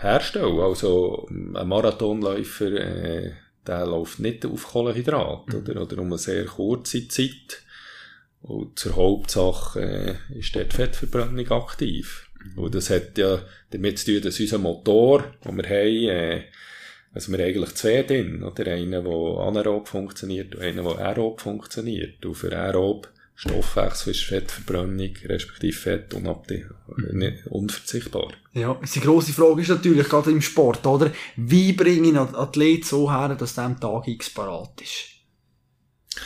[0.00, 0.58] herstellen.
[0.60, 3.32] Also ein Marathonläufer, äh,
[3.66, 5.54] der läuft nicht auf Kohlenhydrat mhm.
[5.56, 7.62] oder, oder um eine sehr kurze Zeit.
[8.42, 12.30] Und zur Hauptsache äh, ist dort Fettverbrennung aktiv.
[12.42, 12.58] Mhm.
[12.62, 16.44] Und das hat ja damit zu tun, dass unser Motor, den wir haben, äh,
[17.16, 18.70] also wir haben eigentlich zwei drin, oder?
[18.70, 22.24] Einer, der anaerob funktioniert und einer, der aerob funktioniert.
[22.26, 27.32] Und für aerob Stoffwechsel ist Fettverbrennung, respektive Fett mhm.
[27.48, 28.32] unverzichtbar.
[28.52, 31.10] Ja, die grosse Frage ist natürlich gerade im Sport, oder?
[31.36, 35.16] Wie bringe ich einen Athlet so her, dass der am Tag X parat ist?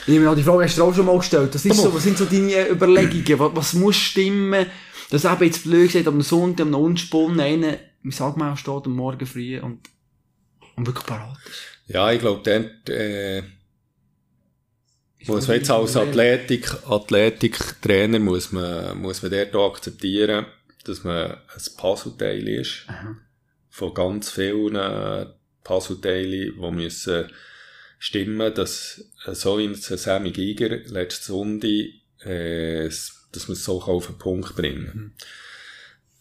[0.09, 1.55] Ich meine, die Frage hast du auch schon mal gestellt.
[1.55, 3.39] Das ist so, was sind so deine Überlegungen?
[3.39, 4.67] Was, was muss stimmen,
[5.11, 8.97] dass eben jetzt blöd gesagt, am Sonntag, am Unspunnen, einer, wie sagt man, steht am
[8.97, 9.89] Morgen früh und,
[10.81, 11.63] und wirklich parat ist?
[11.87, 13.43] Ja, ich glaube, dort, äh,
[15.27, 20.47] muss man jetzt als Athletik, Athletiktrainer muss man, muss man dort akzeptieren,
[20.85, 22.85] dass man ein Puzzleteil ist.
[22.87, 23.17] Aha.
[23.69, 25.27] Von ganz vielen
[25.63, 27.31] Puzzleteilen, die müssen
[27.99, 31.91] stimmen, dass so wie ein Sammy Giger letzte Sonde,
[32.21, 34.97] äh, dass man es so auf den Punkt bringen kann.
[34.97, 35.13] Mhm.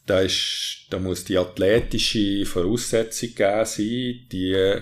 [0.10, 4.82] Da, ist, da muss die athletische Voraussetzung gegeben sein, die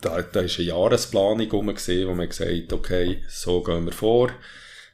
[0.00, 4.30] da, da ist eine Jahresplanung gesehen, wo man gesagt okay, so gehen wir vor.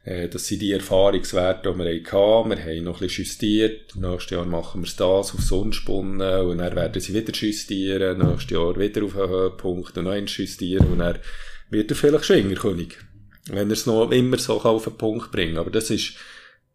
[0.05, 2.51] Äh, das sind die Erfahrungswerte, die wir hatten.
[2.51, 3.95] Wir haben noch ein bisschen justiert.
[3.95, 8.19] Nächstes Jahr machen wir das auf Sonnenspunnen und dann werden sie wieder justieren.
[8.19, 11.19] Nächstes Jahr wieder auf einen Höhepunkt und noch eins justieren und dann
[11.71, 12.97] wird er vielleicht Schwingerkönig.
[13.47, 16.15] Wenn er es noch immer so auf den Punkt bringen Aber das ist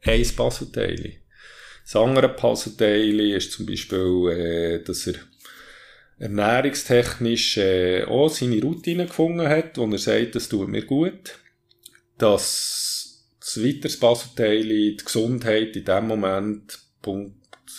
[0.02, 1.23] ein Puzzleteil.
[1.84, 5.16] Das andere Puzzleteil ist zum Beispiel, äh, dass er
[6.20, 11.40] ernährungstechnisch äh, auch seine Routine gefunden hat, wo er sagt, das tut mir gut.
[12.18, 17.36] Dass das weiteres Puzzleteil, die Gesundheit in dem Moment, Punkt,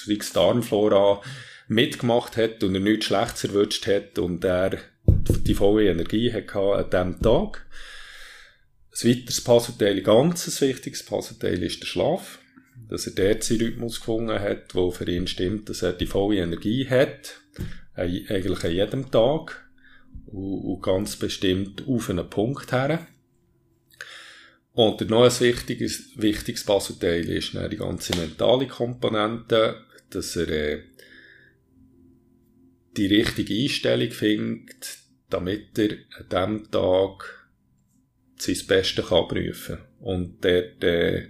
[0.07, 1.23] die Darmflora,
[1.69, 6.91] mitgemacht hat und er nichts Schlechtes erwünscht hat und er die volle Energie hatte an
[6.91, 7.67] diesem Tag.
[8.93, 12.39] Ein weiteres Puzzleteil, ganz ein wichtiges Puzzleteil ist der Schlaf.
[12.89, 16.39] Dass er dort seinen Rhythmus gefunden hat, der für ihn stimmt, dass er die volle
[16.39, 17.41] Energie hat
[17.95, 19.69] eigentlich an jedem Tag
[20.27, 23.07] und, und ganz bestimmt auf einen Punkt her.
[24.73, 29.77] Und noch ein wichtiges, wichtiges Puzzleteil ist dann die ganze mentale Komponente,
[30.11, 30.83] dass er äh,
[32.97, 34.99] die richtige Einstellung findet,
[35.31, 37.49] damit er an diesem Tag
[38.37, 41.29] sein Bestes kann prüfen und dort äh,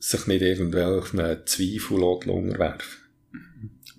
[0.00, 3.00] sich nicht irgendwelchen Zweifel unterwerfen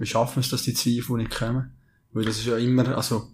[0.02, 1.72] wie schaffen wir es, dass die Zweifel nicht kommen?
[2.12, 3.28] Weil das ist ja immer, also,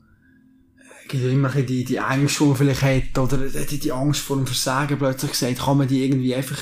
[1.07, 4.35] gibt ja immer die, die Angst, die man vielleicht hat, oder die, die Angst vor
[4.35, 6.59] dem Versagen plötzlich gesagt, kann man die irgendwie einfach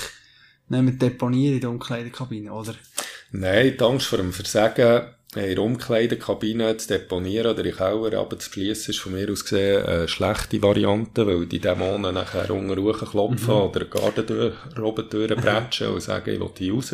[0.68, 2.76] nicht deponieren in der Umkleidekabine, oder?
[3.32, 8.20] Nein, die Angst vor dem Versagen in der Umkleidekabine zu deponieren oder in den Keller
[8.20, 13.54] abzuschliessen, ist von mir aus gesehen eine schlechte Variante, weil die Dämonen nachher unten klopfen
[13.54, 13.62] mhm.
[13.62, 16.94] oder eine Gartentür oben durchbretschen und sagen, ich will hier raus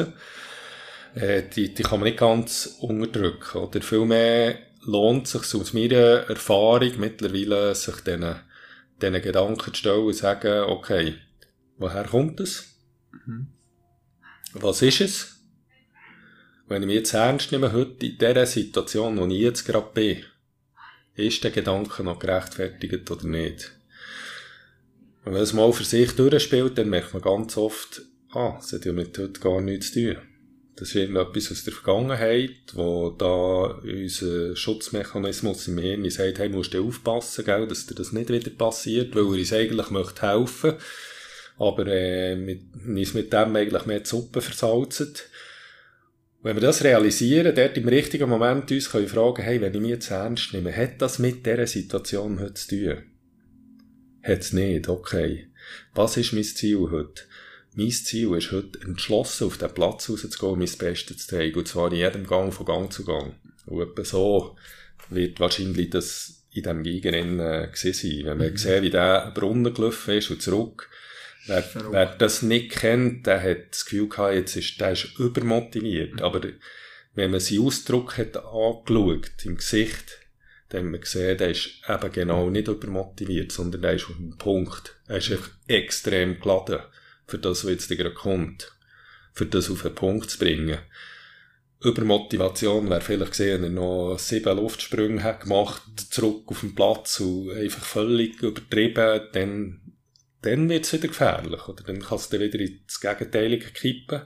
[1.16, 3.58] äh, die, die kann man nicht ganz unterdrücken.
[3.60, 8.36] Oder vielmehr lohnt es sich aus meiner Erfahrung mittlerweile, sich diesen,
[9.02, 11.16] diesen Gedanken zu stellen und zu sagen, okay,
[11.78, 12.76] woher kommt es?
[13.26, 13.48] Mhm.
[14.54, 15.31] Was ist es?
[16.72, 20.24] Wenn ich mich jetzt ernst nehme, heute in dieser Situation, wo ich jetzt gerade bin,
[21.16, 23.74] ist der Gedanke noch gerechtfertigt oder nicht?
[25.26, 28.94] Wenn es mal für sich durchspielt, dann merkt man ganz oft, ah, es hat ja
[28.94, 30.22] mit heute gar nichts zu tun.
[30.78, 36.74] Das ist irgendetwas aus der Vergangenheit, wo da unser Schutzmechanismus im Hirn sagt, hey, musst
[36.74, 40.76] du aufpassen, gell, dass dir das nicht wieder passiert, weil er uns eigentlich möchte helfen,
[41.58, 45.28] aber äh, mit, uns mit dem eigentlich mehr die Suppe versalzt.
[46.44, 49.92] Wenn wir das realisieren, dort im richtigen Moment uns können fragen, hey, wenn ich mich
[49.92, 53.04] jetzt ernst nehme, hat das mit dieser Situation heute zu tun?
[54.24, 55.48] Hat's nicht, okay.
[55.94, 57.24] Was ist mein Ziel heute?
[57.74, 61.58] mein Ziel ist heute entschlossen, auf den Platz rauszugehen mein Bestes zu zeigen.
[61.58, 63.36] Und zwar in jedem Gang von Gang zu Gang.
[63.66, 64.56] Und etwa so
[65.10, 68.26] wird wahrscheinlich das in diesem Gigerennen äh, sein.
[68.26, 68.58] Wenn man mhm.
[68.58, 70.90] sieht, wie der Brunnen gelaufen ist und zurück,
[71.48, 76.16] wer, wer das nicht kennt, der hat das Gefühl gehabt, jetzt ist, der ist übermotiviert.
[76.16, 76.20] Mhm.
[76.20, 76.42] Aber
[77.14, 80.20] wenn man seinen Ausdruck hat angeschaut, im Gesicht,
[80.70, 84.38] dann hat man gesehen, der ist eben genau nicht übermotiviert, sondern der ist auf dem
[84.38, 84.96] Punkt.
[85.08, 85.32] Er ist
[85.68, 86.80] extrem geladen
[87.28, 88.72] für das, was jetzt gerade kommt.
[89.34, 90.78] für das auf den Punkt zu bringen.
[91.84, 97.52] Übermotivation wäre vielleicht gesehen, er noch sieben Luftsprünge hat gemacht, zurück auf den Platz und
[97.52, 99.81] einfach völlig übertrieben, dann,
[100.42, 101.84] dann wird's wieder gefährlich, oder?
[101.84, 104.22] Dann kannst du wieder ins Gegenteilige kippen.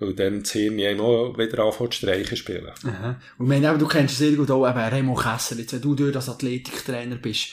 [0.00, 2.70] Weil dann Hirn einem auch wieder anfangen zu streichen spielen.
[2.84, 3.20] Aha.
[3.36, 6.28] Und eben, du kennst sehr gut auch eben Remo Kessler, jetzt, wenn du dort als
[6.28, 7.48] Athletiktrainer bist,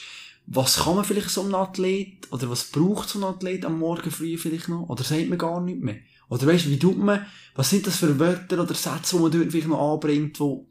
[0.45, 4.12] was kann man vielleicht so einem Athlet, oder was braucht so ein Athlet am Morgen
[4.12, 4.88] früh vielleicht noch?
[4.89, 5.95] Oder sagt man gar nicht mehr?
[6.29, 9.31] Oder weißt du, wie tut man, was sind das für Wörter oder Sätze, die man
[9.31, 10.67] dort vielleicht noch anbringt, wo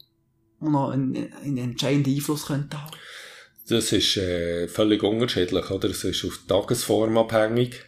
[0.61, 2.93] noch einen, einen entscheidenden Einfluss könnte haben?
[3.69, 5.89] Das ist äh, völlig unterschiedlich, oder?
[5.89, 7.85] Es ist auf die Tagesform abhängig.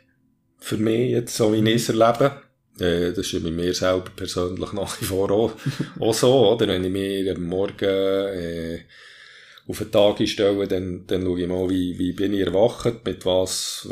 [0.59, 2.41] Für mich jetzt, so wie ich es erlebe.
[2.81, 5.53] Äh, das ist bei mir selber persönlich nach wie vor auch,
[6.01, 6.69] auch so, oder?
[6.69, 8.81] Wenn ich mir am Morgen äh,
[9.69, 13.27] auf den Tag einstelle, dann, dann schaue ich mal, wie, wie bin ich erwacht, mit
[13.27, 13.89] was,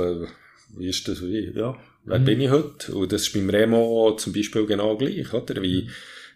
[0.76, 2.24] wie ist das, wie, ja, wer mhm.
[2.24, 2.94] bin ich heute?
[2.94, 5.60] Und das ist beim Remo zum Beispiel genau gleich, oder?
[5.62, 5.88] Wie,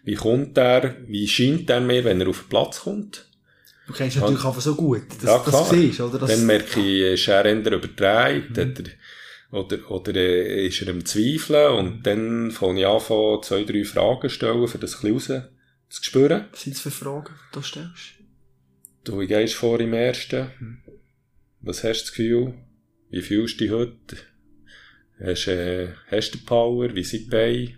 [0.03, 3.28] wie kommt er, wie scheint er mir, wenn er auf den Platz kommt?
[3.89, 6.19] Du kennst natürlich einfach so gut, dass ja, du das siehst, oder?
[6.19, 8.85] Das, dann merke ich, ist er eher überdreht, mhm.
[9.49, 14.29] oder, oder äh, ist er im Zweifeln und dann fange ich an, zwei, drei Fragen
[14.29, 15.47] zu stellen, für das ein bisschen raus
[15.89, 16.45] zu spüren.
[16.51, 18.13] Was sind das für Fragen, die du stellst?
[19.05, 20.51] Du, wie gehst vor im ersten?
[20.59, 20.77] Mhm.
[21.61, 22.53] Was hast du das Gefühl?
[23.09, 24.17] Wie fühlst du dich heute?
[25.19, 26.93] Hast, äh, hast du Power?
[26.93, 27.73] Wie sind die Beine?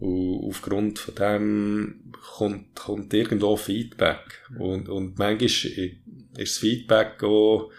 [0.00, 4.42] Und aufgrund von dem kommt, kommt irgendwo Feedback.
[4.58, 5.68] Und, und manchmal ist
[6.34, 7.70] das Feedback auch,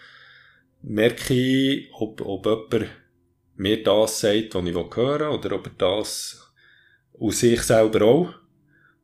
[0.82, 2.90] merke ich, ob, ob jemand
[3.56, 6.52] mir das sagt, was ich hören will, oder ob er das
[7.18, 8.34] aus sich selber auch,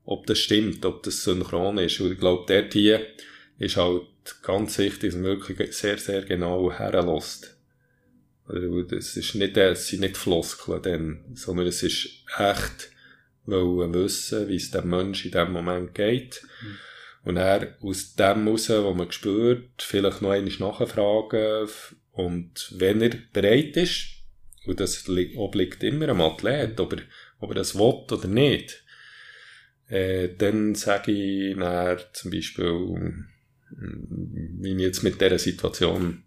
[0.04, 2.00] ob das stimmt, ob das synchron ist.
[2.00, 3.06] Und ich glaube, dort hier
[3.58, 4.02] ist halt
[4.42, 7.56] ganz wichtig, dass man wirklich sehr, sehr genau herlässt.
[8.46, 12.90] Das ist nicht, es sind nicht Floskeln dann, sondern es ist echt,
[13.50, 16.42] wollen wissen, wie es dem Menschen in dem Moment geht.
[16.62, 16.78] Mhm.
[17.24, 21.68] Und er aus dem heraus, wo man spürt, vielleicht noch einmal nachfragen
[22.12, 24.18] und wenn er bereit ist,
[24.66, 27.02] und das obliegt immer am Athlet, ob er,
[27.38, 28.84] ob er das will oder nicht,
[29.88, 33.24] äh, dann sage ich dann zum Beispiel,
[33.70, 36.24] wie ich jetzt mit dieser Situation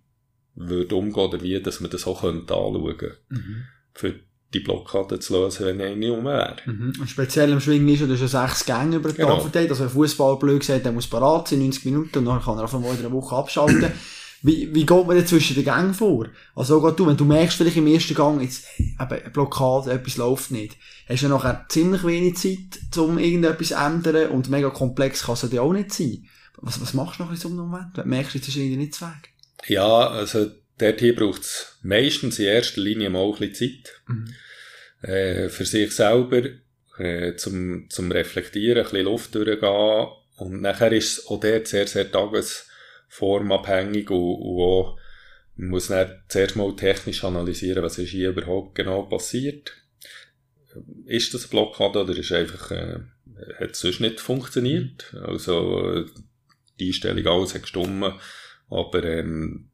[0.55, 3.17] würde umgehen oder wie, dass man das auch könnte anschauen könnte.
[3.29, 3.63] Mhm.
[3.93, 4.19] Für
[4.53, 6.57] die Blockade zu lösen, wenn eine um wäre.
[6.65, 6.93] Mhm.
[6.99, 9.35] Und speziell im Schwingen ist, dass er sechs Gänge über den genau.
[9.35, 9.69] Tag verteilt.
[9.69, 12.65] Also ein Fußball blöd gesagt, der muss parat sein, 90 Minuten, und dann kann er
[12.65, 13.91] auf einmal in einer Woche abschalten.
[14.41, 16.27] wie, wie geht man denn zwischen den Gängen vor?
[16.55, 20.17] Also auch du, wenn du merkst vielleicht im ersten Gang, jetzt, eben, eine Blockade, etwas
[20.17, 20.75] läuft nicht,
[21.07, 25.35] hast du ja nachher ziemlich wenig Zeit, um irgendetwas zu ändern, und mega komplex kann
[25.35, 26.25] es ja auch nicht sein.
[26.57, 27.95] Was, was machst du noch in so einem Moment?
[27.95, 29.31] Wenn du merkst, jetzt ist irgendwie nicht zu Weg.
[29.67, 30.47] Ja, also
[30.81, 34.01] dort hier braucht es meistens in erster Linie mal ein bisschen Zeit.
[34.07, 34.33] Mhm.
[35.01, 36.43] Äh, für sich selber,
[36.97, 40.07] äh, zum, zum Reflektieren, ein bisschen Luft durchgehen.
[40.37, 44.97] Und nachher ist es auch dort sehr, sehr tagesformabhängig und, und auch,
[45.55, 49.73] man muss dann zuerst mal technisch analysieren, was ist hier überhaupt genau passiert.
[51.05, 52.99] Ist das eine Blockade oder ist einfach, äh,
[53.59, 55.13] hat es sonst nicht funktioniert?
[55.25, 56.05] Also,
[56.79, 58.13] die Einstellung alles hat gestummen
[58.71, 59.69] aber ähm,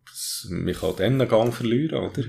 [0.49, 2.23] man kann dann Gang verlieren, oder?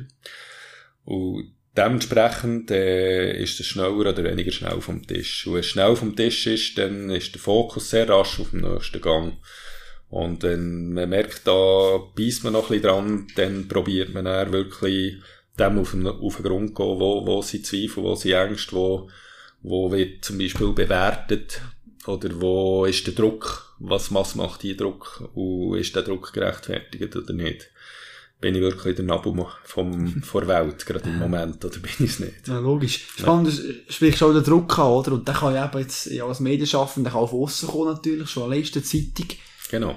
[1.05, 5.47] Und dementsprechend äh, ist es schneller oder weniger schnell vom Tisch.
[5.47, 8.61] Und wenn es schnell vom Tisch ist, dann ist der Fokus sehr rasch auf dem
[8.61, 9.39] nächsten Gang.
[10.11, 14.53] Und wenn man merkt, da beißt man noch ein bisschen dran, dann probiert man dann
[14.53, 15.17] wirklich
[15.59, 19.11] dem auf den, auf den Grund gehen, wo, wo sie Zweifel, wo sie Ängste, wo,
[19.63, 21.61] wo wird zum Beispiel bewertet,
[22.09, 27.15] oder wo ist der Druck, was, was macht die Druck und ist der Druck gerechtfertigt
[27.15, 27.71] oder nicht?
[28.41, 32.21] Bin ich wirklich der Nabel vom, vor Welt, gerade im Moment, oder bin ich es
[32.21, 32.47] nicht?
[32.47, 33.05] Ja, logisch.
[33.17, 33.73] Spannend, ja.
[33.87, 35.13] du sprichst auch den Druck an, oder?
[35.13, 38.45] Und der kann ja eben jetzt, ja, als Medienschaffender, kann auf aussen kommen, natürlich, schon
[38.45, 39.27] allein der Zeitung.
[39.71, 39.97] Genau.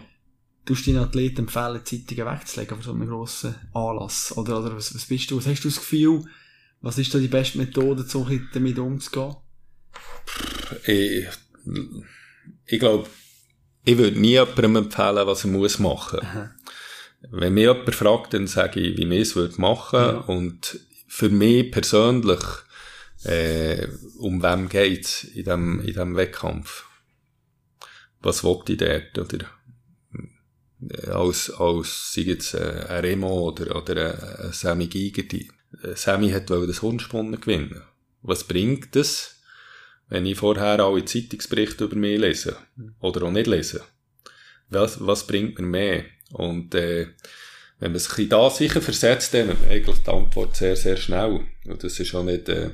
[0.65, 4.35] Du hast deinen Athleten empfehlen, Zeitungen wegzulegen von so einem grossen Anlass.
[4.35, 6.23] Oder, oder was, was bist du, was hast du das Gefühl,
[6.81, 9.35] was ist da die beste Methode, um damit umzugehen?
[10.87, 11.27] Ich,
[12.65, 13.09] ich glaube,
[13.83, 16.19] ich würde nie jemandem empfehlen, was er muss machen.
[16.21, 16.51] Aha.
[17.29, 19.99] Wenn mich jemand fragt, dann sage ich, wie ich es würde machen.
[19.99, 20.17] Ja.
[20.17, 22.39] Und für mich persönlich,
[23.23, 26.85] äh, um wem geht's in dem, in dem Wettkampf?
[28.21, 29.17] Was wollte ich dort?
[29.17, 29.45] Oder,
[30.89, 35.51] äh, als, als, sei jetzt, äh, ein Remo oder, oder ein Sammy Giger, die,
[35.83, 37.81] äh, Sammy hat das Hundsponnen gewinnen.
[38.21, 39.30] Was bringt das?
[40.11, 42.57] Wenn ich vorher alle Zeitungsberichte über mich lese
[42.99, 43.81] oder auch nicht lese.
[44.69, 46.03] Was, was bringt mir mehr?
[46.33, 47.07] Und äh,
[47.79, 51.39] wenn man sich das sicher versetzt, dann eigentlich die Antwort sehr, sehr schnell.
[51.65, 52.71] Und das ist auch nicht, äh,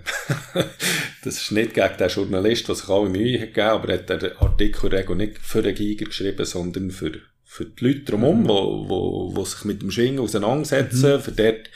[1.24, 4.10] das ist nicht gegen den Journalist, der sich alle Mühe hat gegeben, aber er hat
[4.10, 7.12] den Artikel Rego nicht für den Giger geschrieben, sondern für,
[7.44, 8.50] für die Leute drumherum, mhm.
[8.50, 11.22] wo, wo, wo sich mit dem Schwingen auseinandersetzen, mhm.
[11.22, 11.70] für dort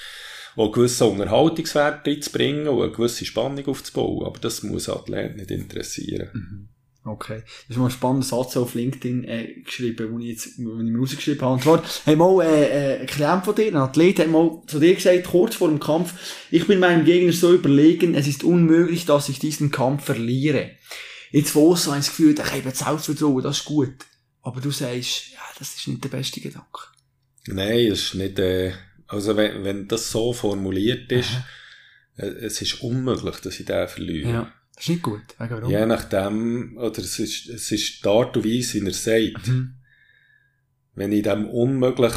[0.55, 4.25] auch einen gewissen Unterhaltungswert reinzubringen und eine gewisse Spannung aufzubauen.
[4.25, 6.29] Aber das muss Athleten nicht interessieren.
[6.33, 6.69] Mhm.
[7.03, 7.41] Okay.
[7.67, 10.83] Das ist mal ein spannender Satz auf LinkedIn äh, geschrieben, wo ich jetzt, wo ich
[10.83, 11.53] mir rausgeschrieben habe.
[11.53, 14.79] Und zwar, hey, mal, äh, äh, ein Klient von dir, ein Athlet, hat mal zu
[14.79, 16.13] dir gesagt, kurz vor dem Kampf,
[16.51, 20.71] ich bin meinem Gegner so überlegen, es ist unmöglich, dass ich diesen Kampf verliere.
[21.31, 23.95] Jetzt von außen habe ich das Gefühl, ich habe Selbstvertrauen, das ist gut.
[24.43, 26.81] Aber du sagst, ja, das ist nicht der beste Gedanke.
[27.47, 28.73] Nein, das ist nicht, äh,
[29.11, 31.31] also wenn, wenn das so formuliert ist,
[32.15, 34.29] äh, es ist unmöglich, dass ich den verliere.
[34.29, 34.53] Ja.
[34.73, 35.21] Das ist nicht gut.
[35.37, 35.69] Warum?
[35.69, 39.47] Je nachdem, oder es ist, es ist die Art und Weise, wie er sagt.
[39.47, 39.75] Mhm.
[40.95, 42.13] Wenn in dem unmöglich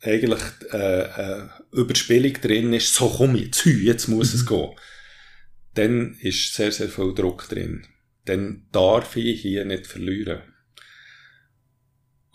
[0.00, 4.40] eigentlich äh, äh, Überspielung drin ist, so komm jetzt, jetzt muss mhm.
[4.40, 4.70] es gehen,
[5.74, 7.86] dann ist sehr, sehr viel Druck drin.
[8.24, 10.40] Dann darf ich hier nicht verlieren.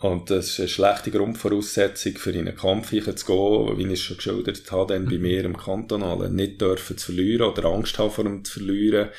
[0.02, 4.16] Und das ist eine schlechte Grundvoraussetzung für in einen Kampf zu gehen, wie ich schon
[4.16, 5.22] geschildert habe, dann bei mhm.
[5.22, 6.34] mir im Kantonalen.
[6.34, 9.10] Nicht dürfen zu verlieren oder Angst haben vor dem zu verlieren,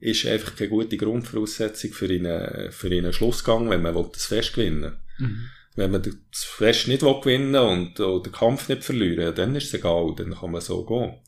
[0.00, 4.82] ist einfach keine gute Grundvoraussetzung für einen, für einen Schlussgang, wenn man das Fest gewinnen
[4.82, 5.28] will.
[5.28, 5.48] Mhm.
[5.76, 9.68] Wenn man das Fest nicht gewinnen will und oder den Kampf nicht verlieren, dann ist
[9.68, 11.20] es egal, dann kann man so gehen.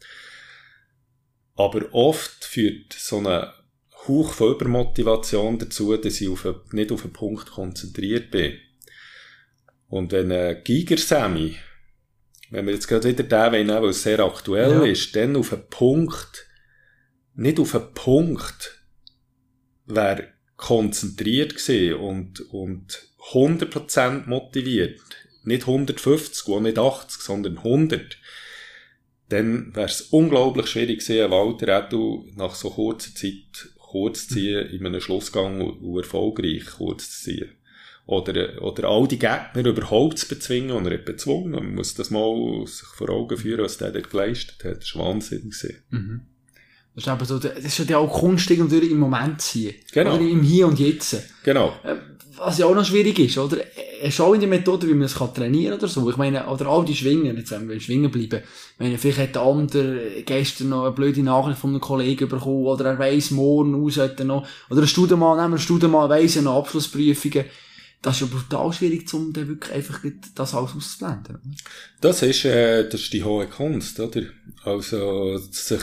[1.55, 3.53] Aber oft führt so eine
[4.09, 8.59] Hauch von Übermotivation dazu, dass ich auf nicht auf einen Punkt konzentriert bin.
[9.95, 11.55] Und wenn ein Giger Sammy,
[12.51, 14.85] wenn wir jetzt gerade wieder den nehmen, weil es sehr aktuell ja.
[14.85, 16.49] ist, dann auf einen Punkt,
[17.37, 18.85] nicht auf einen Punkt,
[19.87, 25.01] wäre konzentriert gewesen und, und 100% motiviert,
[25.45, 28.19] nicht 150 und nicht 80, sondern 100,
[29.29, 34.71] dann wäre es unglaublich schwierig gewesen, Walter Edu nach so kurzer Zeit kurz zu ziehen,
[34.71, 37.53] in einem Schlussgang und erfolgreich kurz zu ziehen
[38.07, 41.53] oder, oder all die Gegner überhaupt zu bezwingen und er hat bezwungen.
[41.53, 44.83] Man muss das mal sich vor Augen führen, was der dort geleistet hat.
[44.83, 45.53] Das war Wahnsinn.
[45.91, 46.21] Mhm.
[46.95, 49.75] Das ist aber so, das ist ja auch Kunst irgendwie im Moment sein.
[49.93, 50.15] Genau.
[50.15, 51.17] Oder im Hier und Jetzt.
[51.43, 51.75] Genau.
[51.83, 51.97] Äh,
[52.37, 53.59] was ja auch noch schwierig ist, oder?
[54.01, 56.09] Es ist auch in der Methode, wie man es kann trainieren oder so.
[56.11, 58.43] Ich meine, oder all die Schwingen, jetzt wenn wir schwingen bleiben.
[58.75, 62.67] Ich meine, vielleicht hat der andere gestern noch eine blöde Nachricht von einem Kollegen bekommen,
[62.67, 66.43] oder er weiss morgen aus, noch, oder ein Studienmann, nehmen wir ein Studienmann, weiss ja
[66.43, 67.45] noch Abschlussprüfungen
[68.05, 70.01] das ist ja brutal schwierig, um dann wirklich einfach
[70.35, 71.57] das alles auszublenden.
[72.03, 74.25] Das ist, äh, das ist die hohe Kunst, oder?
[74.63, 75.81] Also, sich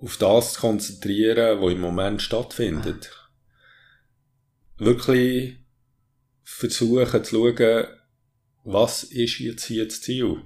[0.00, 3.10] auf das zu konzentrieren, was im Moment stattfindet.
[4.78, 4.86] Ja.
[4.86, 5.58] Wirklich
[6.42, 7.86] versuchen zu schauen,
[8.64, 10.42] was ist jetzt hier das Ziel?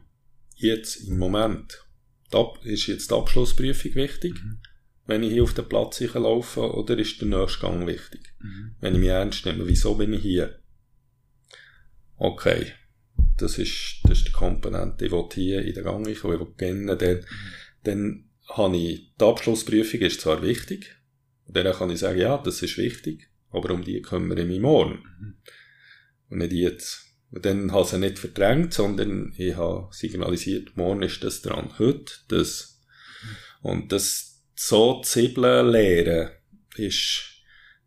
[0.54, 1.82] Jetzt, im Moment.
[2.62, 4.34] Ist jetzt die Abschlussprüfung wichtig?
[4.34, 4.58] Mhm.
[5.06, 8.34] Wenn ich hier auf den Platz laufe, oder ist der nächste Gang wichtig?
[8.38, 8.74] Mhm.
[8.80, 10.59] Wenn ich mich ernst nehme, wieso bin ich hier?
[12.20, 12.72] Okay,
[13.38, 16.86] das ist, das ist die Komponente, ich will hier in den Gang ich will kennen,
[16.86, 17.26] dann,
[17.82, 20.96] dann habe ich, die Abschlussprüfung ist zwar wichtig,
[21.46, 25.02] dann kann ich sagen, ja, das ist wichtig, aber um die kümmere ich mich morgen.
[25.18, 25.34] Mhm.
[26.28, 27.06] Und nicht jetzt.
[27.32, 31.78] Und dann habe ich sie nicht verdrängt, sondern ich habe signalisiert, morgen ist das dran,
[31.78, 32.80] heute das.
[33.62, 36.30] Und das so zibeln lernen,
[36.76, 37.42] ist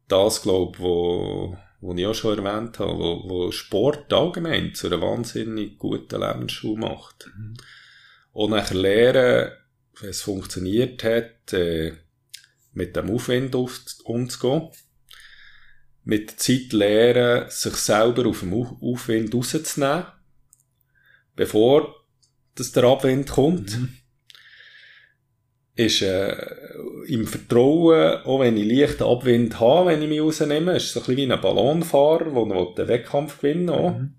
[0.07, 4.88] das, glaube ich, wo, wo ich auch schon erwähnt habe, wo, wo Sport allgemein zu
[4.88, 7.29] einer wahnsinnig guten Lebensschule macht.
[7.36, 7.55] Mhm.
[8.31, 9.51] Und nachher lernen,
[9.99, 11.93] wenn es funktioniert hat, äh,
[12.71, 14.69] mit dem Aufwind umzugehen.
[16.05, 20.05] Mit der Zeit lernen, sich selber auf dem Aufwind rauszunehmen,
[21.36, 21.95] bevor
[22.55, 23.77] dass der Abwind kommt.
[23.77, 24.02] Mhm
[25.76, 26.36] ist äh,
[27.07, 31.03] im Vertrauen, auch wenn ich leichten Abwind habe, wenn ich mich rausnehme, ist es ein
[31.03, 33.89] bisschen wie ein Ballonfahrer, der den Wettkampf gewinnen will.
[33.89, 34.13] Mhm.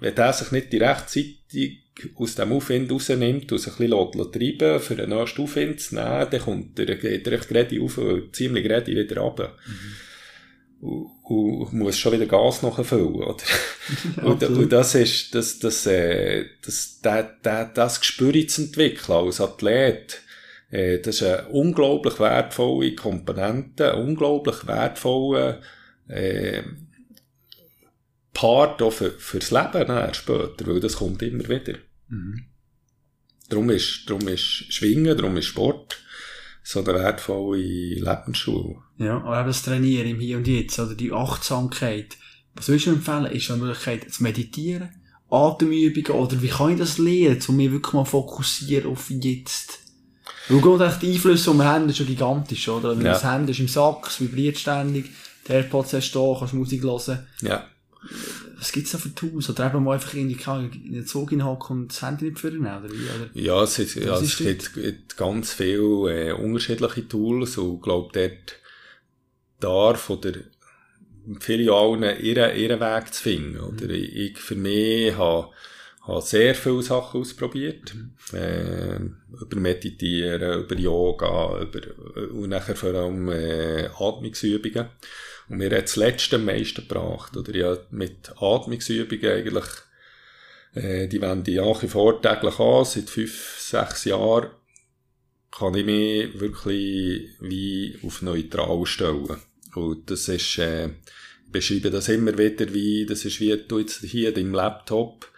[0.00, 1.84] Wenn der sich nicht die rechtzeitig
[2.16, 6.26] aus dem Aufwind rausnimmt und sich ein bisschen treiben für den nächsten Aufwind zu nehmen,
[6.30, 9.56] dann kommt er, geht er recht gerade auf und ziemlich gerade wieder runter.
[9.66, 10.86] Mhm.
[10.86, 13.36] Und, und muss schon wieder Gas nachfüllen, oder?
[14.22, 19.40] und, und, das ist, das, das, äh, das, das, das, das Gespür zu entwickeln als
[19.40, 20.20] Athlet,
[20.74, 25.60] das ist eine unglaublich wertvolle Komponente, ein unglaublich wertvoller
[26.08, 26.62] äh,
[28.32, 31.78] Part auch für, fürs Leben äh, später, weil das kommt immer wieder.
[32.08, 32.46] Mhm.
[33.48, 35.96] Darum ist, darum ist Schwingen, darum ist Sport
[36.64, 38.76] so eine wertvolle Lebensschule.
[38.98, 42.16] Ja, aber das Trainieren im Hier und Jetzt, oder die Achtsamkeit.
[42.54, 43.26] Was würdest du empfehlen?
[43.26, 44.90] Ist eine Möglichkeit zu meditieren?
[45.30, 49.83] Atemübungen oder wie kann ich das lernen, um mich wirklich mal fokussieren auf jetzt?
[50.48, 52.96] Weil gerade die Einflüsse, die wir haben, sind schon gigantisch, oder?
[52.96, 53.12] Wenn Ja.
[53.12, 55.10] das Handy ist im Sack, es vibriert ständig,
[55.46, 57.26] die AirPods hast du da, kannst Musik hören.
[57.40, 57.66] Ja.
[58.58, 59.48] Was gibt's da für Tools?
[59.50, 62.94] Oder eben mal einfach in den Zug hinhocken und das Handy nicht führen, oder wie?
[62.96, 63.30] Oder?
[63.34, 67.76] Ja, es, ist, ja, Was es ist gibt, gibt ganz viele äh, unterschiedliche Tools und
[67.76, 68.58] ich glaube, dort
[69.60, 70.32] darf oder
[71.40, 73.60] viele allen ihren, ihren Weg zu finden.
[73.60, 75.48] Oder ich, ich für mich habe,
[76.06, 77.94] habe sehr viele Sachen ausprobiert.
[78.32, 84.88] Äh, über Meditieren, über Yoga, über, und nachher vor allem äh, Atmungsübungen.
[85.48, 87.36] Und mir hat das Letzte am meisten gebracht.
[87.36, 89.64] Oder ja, mit Atmungsübungen eigentlich
[90.74, 92.84] äh, die wende ich nach wie vor täglich an.
[92.84, 94.50] Seit fünf, sechs Jahren
[95.50, 99.36] kann ich mich wirklich wie auf neutral stellen.
[99.74, 104.00] Und das ist, äh, ich beschreibe das immer wieder wie, das ist wie du jetzt
[104.00, 105.30] hier in deinem Laptop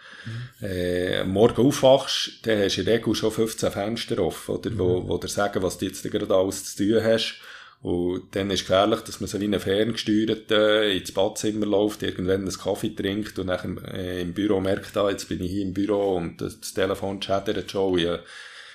[0.63, 4.71] äh, am Morgen aufwachst, dann hast du in der Regel schon 15 Fenster offen, oder,
[4.79, 7.41] wo, wo dir sagen, was du jetzt gerade alles zu tun hast.
[7.83, 12.51] Und dann ist gefährlich, dass man so wie ein ferngesteuerter ins Badzimmer läuft, irgendwann einen
[12.51, 16.17] Kaffee trinkt und dann äh, im Büro merkt, ah, jetzt bin ich hier im Büro
[16.17, 17.99] und das, Telefon chattert schon.
[17.99, 18.09] Ich,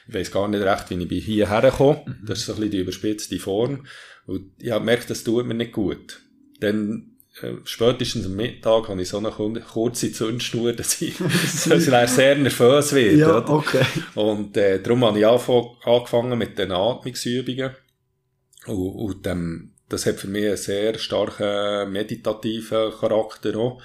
[0.08, 2.24] ich weiss gar nicht recht, wie ich hierher gekommen.
[2.26, 3.86] Das ist so ein bisschen die überspitzte Form.
[4.28, 6.22] Und ich habe gemerkt, das tut mir nicht gut.
[6.60, 7.11] Dann äh,
[7.64, 11.18] spätestens am Mittag habe ich so eine kurze Zündschnur, dass ich,
[11.68, 13.18] dass ich sehr nervös werde.
[13.18, 13.50] Ja, oder?
[13.50, 13.86] okay.
[14.16, 17.72] Und äh, darum habe ich angefangen mit den Atmungsübungen.
[18.68, 23.82] Und, und ähm, das hat für mich einen sehr starken meditativen Charakter auch.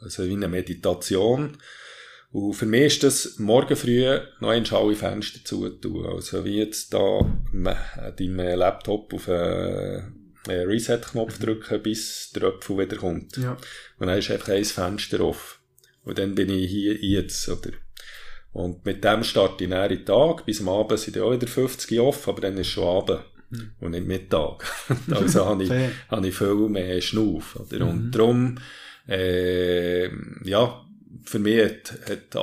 [0.00, 1.56] Also wie eine Meditation.
[2.30, 4.04] Und für mich ist das morgen früh
[4.40, 6.06] noch einmal alle Fenster zutun.
[6.06, 7.76] Also wie jetzt da an
[8.16, 10.17] deinem Laptop auf einen einen
[10.50, 13.36] Reset-Knopf drücken, bis der Apfel wieder kommt.
[13.36, 13.56] Ja.
[13.98, 15.58] Und dann ist einfach ein Fenster offen.
[16.04, 17.70] Und dann bin ich hier jetzt, oder?
[18.52, 20.46] Und mit dem starte ich dann den Tag.
[20.46, 23.20] Bis am Abend sind ja auch wieder 50 offen, aber dann ist schon Abend.
[23.80, 24.64] Und nicht Mittag.
[25.10, 25.70] also habe ich,
[26.08, 27.86] habe ich viel mehr Schnauf, oder?
[27.86, 28.58] Und darum,
[29.08, 30.08] äh,
[30.44, 30.84] ja,
[31.24, 32.38] für mich hat, hat die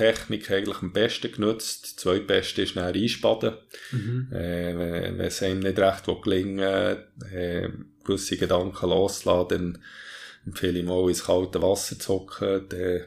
[0.00, 1.84] Atmungstechnik eigentlich am besten genutzt.
[1.84, 3.54] Das zweitbeste ist dann Einspaden.
[3.92, 4.28] Mhm.
[4.32, 6.96] Äh, wenn wenn es einem nicht recht will gelingen
[7.32, 7.68] äh,
[8.04, 9.78] gewisse Gedanken loszulassen, dann
[10.46, 13.00] empfehle ich mal ins kalte Wasser zu hocken, dann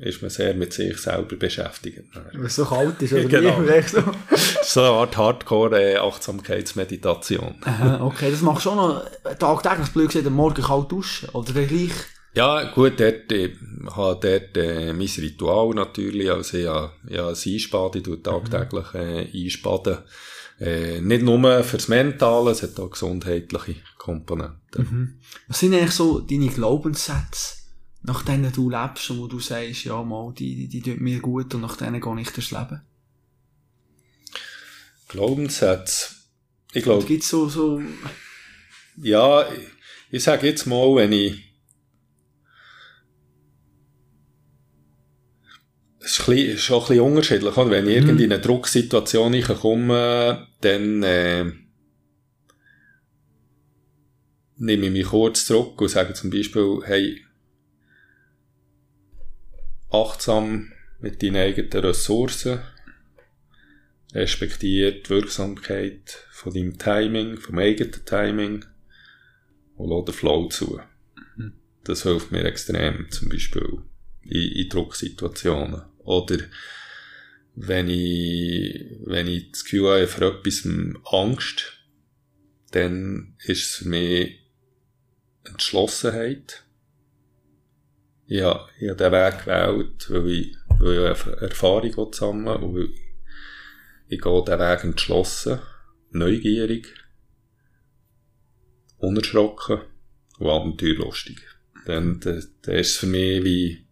[0.00, 2.04] ist man sehr mit sich selber beschäftigt.
[2.14, 3.60] Weil es so kalt ist, oder Genau.
[3.66, 3.82] wie?
[3.82, 4.02] So.
[4.62, 7.56] So eine Art Hardcore-Achtsamkeitsmeditation.
[7.64, 9.02] Aha, okay, das machst du schon noch
[9.38, 11.30] tagtäglich, blöd gesagt, am Morgen kalt duschen.
[11.30, 11.90] Oder gleich.
[12.38, 13.50] Ja, gut, dort, ich
[13.96, 19.98] habe dort äh, mein Ritual natürlich, also ja, ja, das Einspaden, ich tagtäglich äh, einspaden.
[20.60, 25.20] Äh, nicht nur fürs Mentale, es hat auch gesundheitliche Komponenten.
[25.48, 27.56] Was sind eigentlich so deine Glaubenssätze,
[28.02, 31.18] nach denen du lebst und wo du sagst, ja mal, die, die, die tun mir
[31.18, 32.82] gut und nach denen gehe ich durchs Leben?
[35.08, 36.14] Glaubenssätze.
[36.72, 37.82] Ich glaube, gibt's so, so,
[38.96, 39.58] ja, ich,
[40.12, 41.47] ich sage jetzt mal, wenn ich
[46.10, 47.56] ist, ein bisschen, ist schon ein bisschen unterschiedlich.
[47.56, 47.70] Oder?
[47.70, 51.44] Wenn ich irgendwie in eine Drucksituation komme, dann äh,
[54.56, 57.24] nehme ich mich kurz zurück und sage zum Beispiel, hey,
[59.90, 62.60] achtsam mit deinen eigenen Ressourcen,
[64.12, 68.64] respektiere die Wirksamkeit von deinem Timing, vom eigenen Timing
[69.76, 70.80] und lass den Flow zu.
[71.84, 73.82] Das hilft mir extrem, zum Beispiel
[74.22, 75.82] in, in Drucksituationen.
[76.08, 76.38] Oder
[77.54, 80.66] wenn ich, wenn ich das Gefühl habe, für etwas
[81.12, 81.84] Angst,
[82.70, 84.40] dann ist es für mich
[85.44, 86.64] Entschlossenheit.
[88.26, 92.88] Ja, ich habe den Weg gewählt, weil ich, weil ich Erfahrung sammeln und weil
[94.08, 95.58] ich gehe den Weg entschlossen,
[96.10, 96.94] neugierig,
[98.96, 99.82] unerschrocken
[100.38, 101.38] und abenteuerlustig.
[101.84, 103.87] Dann, dann ist es für mich wie,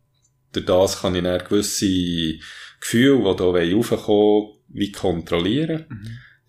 [0.57, 2.38] durch das kann ich dann gewisse
[2.80, 5.86] Gefühle, die da raufkommen wie kontrollieren.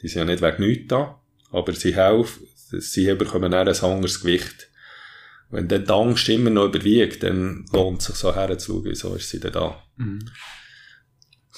[0.01, 2.47] Die sind ja nicht wegen nichts da, aber sie helfen,
[2.79, 4.69] sie bekommen dann ein anderes Gewicht.
[5.49, 9.29] Wenn dann die Angst immer noch überwiegt, dann lohnt es sich so herzuschauen, wieso ist
[9.29, 9.81] sie denn da.
[9.97, 10.19] sind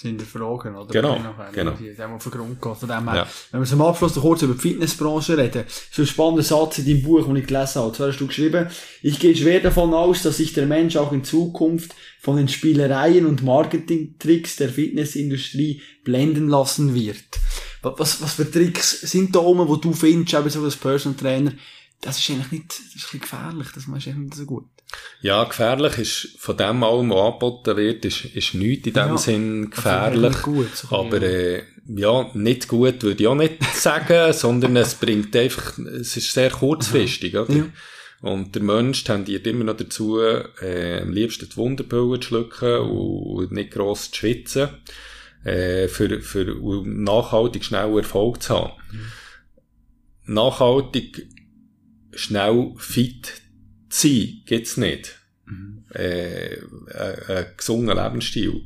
[0.04, 0.88] die Fragen, oder?
[0.92, 1.18] Genau,
[1.54, 1.72] genau.
[1.98, 2.76] Haben auf den Grund gehen.
[2.76, 3.28] Von dem her, Ja.
[3.52, 6.86] Wenn wir zum Abschluss noch kurz über die Fitnessbranche reden, so ein spannender Satz in
[6.86, 7.94] deinem Buch, den ich gelesen habe.
[7.96, 8.68] Zwar hast du geschrieben,
[9.02, 13.26] ich gehe schwer davon aus, dass sich der Mensch auch in Zukunft von den Spielereien
[13.26, 17.24] und Marketingtricks der Fitnessindustrie blenden lassen wird.
[17.82, 21.18] Wa- Was, was für Tricks sind da oben, wo du findest, eben so als Personal
[21.18, 21.54] Trainer,
[22.02, 24.46] das ist eigentlich nicht, das ist ein bisschen gefährlich, das machst du eigentlich nicht so
[24.46, 24.66] gut.
[25.22, 29.18] Ja, gefährlich ist von dem allem, was angeboten wird, ist, ist nichts in dem Ja.
[29.18, 30.42] Sinn Also, gefährlich.
[30.42, 35.36] gut, so Aber äh, ja, nicht gut würde ich auch nicht sagen, sondern es bringt
[35.36, 37.54] einfach, es ist sehr kurzfristig, oder?
[37.54, 37.66] Ja.
[38.22, 43.52] Und der Mensch tendiert immer noch dazu, äh, am liebsten die Wunderpille zu schlucken und
[43.52, 44.70] nicht gross zu schwitzen,
[45.46, 48.74] äh, für, für um nachhaltig schnell Erfolg zu haben.
[50.26, 51.28] Nachhaltig
[52.14, 53.42] schnell fit
[53.90, 55.16] sein, gibt's nicht.
[55.94, 56.58] Äh,
[56.94, 58.66] ein, ein gesunder Lebensstil.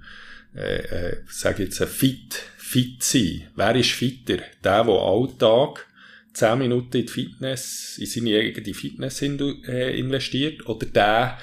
[0.55, 3.47] Äh, äh, sag jetzt ein fit, fit sein.
[3.55, 4.37] Wer ist fitter?
[4.63, 5.87] Der, der Alltag
[6.33, 11.37] 10 Minuten in die Fitness, in seine eigene Fitness äh, investiert, oder der,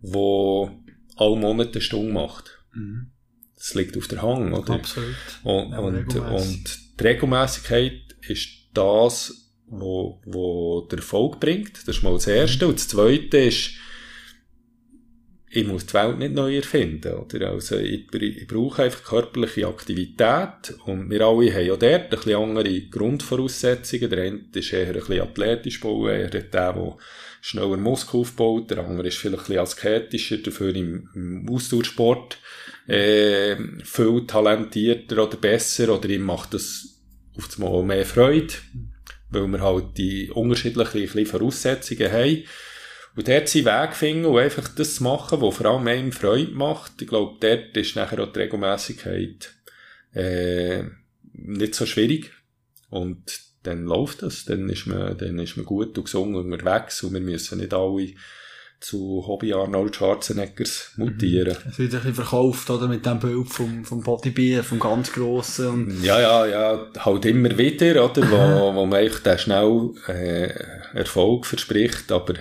[0.00, 0.72] der
[1.16, 2.58] alle Monate eine Stunde macht.
[2.74, 3.10] Mhm.
[3.56, 4.74] Das liegt auf der Hand, oder?
[4.74, 5.14] Absolut.
[5.42, 11.86] Und, und, und die Regelmäßigkeit ist das, wo, wo der Erfolg bringt.
[11.86, 12.66] Das ist mal das Erste.
[12.66, 13.72] Und das Zweite ist,
[15.48, 17.50] ich muss die Welt nicht neu erfinden, oder?
[17.50, 20.74] Also, ich, ich brauche einfach körperliche Aktivität.
[20.84, 24.10] Und wir alle haben ja dort ein bisschen andere Grundvoraussetzungen.
[24.10, 26.96] Der eine ist eher ein bisschen athletisch bauen, er hat der, der
[27.40, 28.70] schneller Muskel aufbaut.
[28.70, 32.38] Der andere ist vielleicht ein bisschen asketischer, dafür im, im Ausdauersport
[32.86, 37.00] äh, viel talentierter oder besser oder ihm macht das
[37.36, 38.54] auf das Mal mehr Freude,
[39.30, 42.44] weil wir halt die unterschiedlichen Voraussetzungen haben.
[43.16, 46.52] Und dort seinen Weg finden und einfach das zu machen, was vor allem einem Freude
[46.52, 47.00] macht.
[47.00, 49.54] Ich glaube, dort ist nachher auch die Regelmäßigkeit
[50.12, 50.82] äh,
[51.32, 52.32] nicht so schwierig.
[52.90, 57.14] Und dann läuft das, dann ist man, dann ist man gut und gesund unterwegs und
[57.14, 58.12] wir müssen nicht alle
[58.80, 61.56] zu Hobby Arnold Schwarzeneggers mutieren.
[61.68, 62.88] Es wird ein bisschen verkauft, oder?
[62.88, 65.68] Mit dem Bild vom, vom Bodybuilder, vom ganz Grossen.
[65.68, 70.52] Und Ja, ja, ja, halt immer wieder, oder, wo, wo man eigentlich dann schnell äh,
[70.96, 72.34] Erfolg verspricht, aber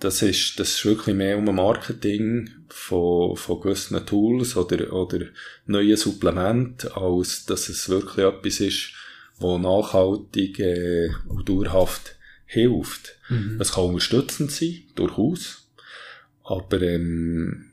[0.00, 5.26] das ist, das ist wirklich mehr um ein Marketing von, von gewissen Tools oder, oder
[5.66, 8.92] neuen Supplementen, als dass es wirklich etwas ist,
[9.38, 12.16] wo nachhaltig äh, und dauerhaft
[12.46, 13.16] hilft.
[13.58, 15.63] Es kann unterstützend sein, durchaus,
[16.44, 17.70] aber ähm,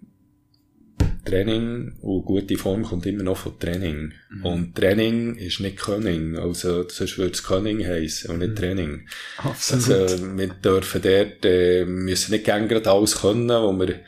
[1.26, 4.14] Training und gute Form kommt immer noch von Training.
[4.44, 6.36] Und Training ist nicht Können.
[6.36, 9.08] Also, sonst würde es Können heissen und nicht Training.
[9.38, 10.02] absolut.
[10.02, 14.00] Also, wir dürfen dort, äh, müssen nicht gern grad alles können, wo wir,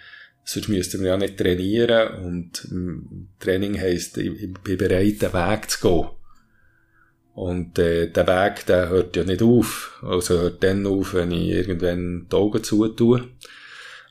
[0.44, 2.26] sonst müssten wir ja nicht trainieren.
[2.26, 6.10] Und ähm, Training heisst, ich, ich bin bereit, den Weg zu gehen.
[7.36, 10.00] Und äh, der Weg, der hört ja nicht auf.
[10.04, 13.30] Also hört dann auf, wenn ich irgendwann die Augen zutue.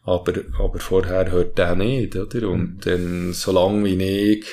[0.04, 2.48] Aber, aber vorher hört der nicht, oder?
[2.48, 4.46] Und dann, solange wie ich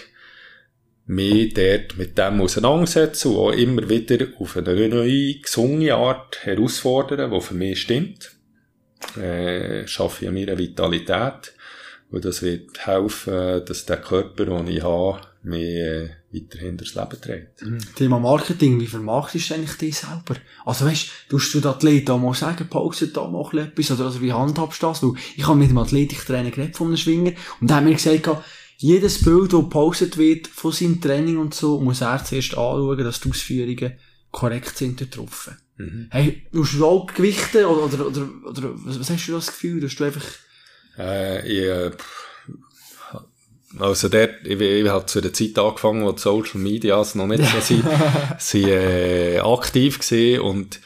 [1.08, 7.32] mich dort mit dem auseinandersetze und auch immer wieder auf eine neue, gesunde Art herausfordern,
[7.32, 8.32] die für mich stimmt,
[9.18, 11.54] äh, schaffe ich an meiner Vitalität.
[12.12, 17.22] Und das wird helfen, dass der Körper, den ich habe, mich äh, weiterhin durchs Leben
[17.22, 17.64] trägt.
[17.96, 20.36] Thema Marketing, wie vermarktest du eigentlich dich selber?
[20.66, 24.22] Also weißt, tust du den Athleten auch mal sagen, postet da mal etwas, oder also
[24.22, 25.04] wie handhabst du das?
[25.04, 28.30] Weil ich habe mit dem Athletiktrainer geredet von einem Schwinger, und der hat mir gesagt,
[28.78, 33.20] jedes Bild, das gepostet wird von seinem Training und so, muss er zuerst anschauen, dass
[33.20, 33.94] die Ausführungen
[34.32, 35.52] korrekt sind dort drauf.
[36.12, 39.82] Hey, tust du auch Gewichte, oder, oder, oder, oder was, was hast du das Gefühl,
[39.82, 40.26] dass du einfach,
[40.98, 42.29] Äh, ich, äh, pff,
[43.78, 47.44] also dort, ich, ich habe zu der Zeit angefangen, wo die Social Medias noch nicht
[47.44, 47.86] so sind,
[48.40, 50.80] sind äh, aktiv gewesen und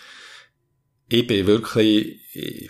[1.08, 2.70] ich bin wirklich, ich,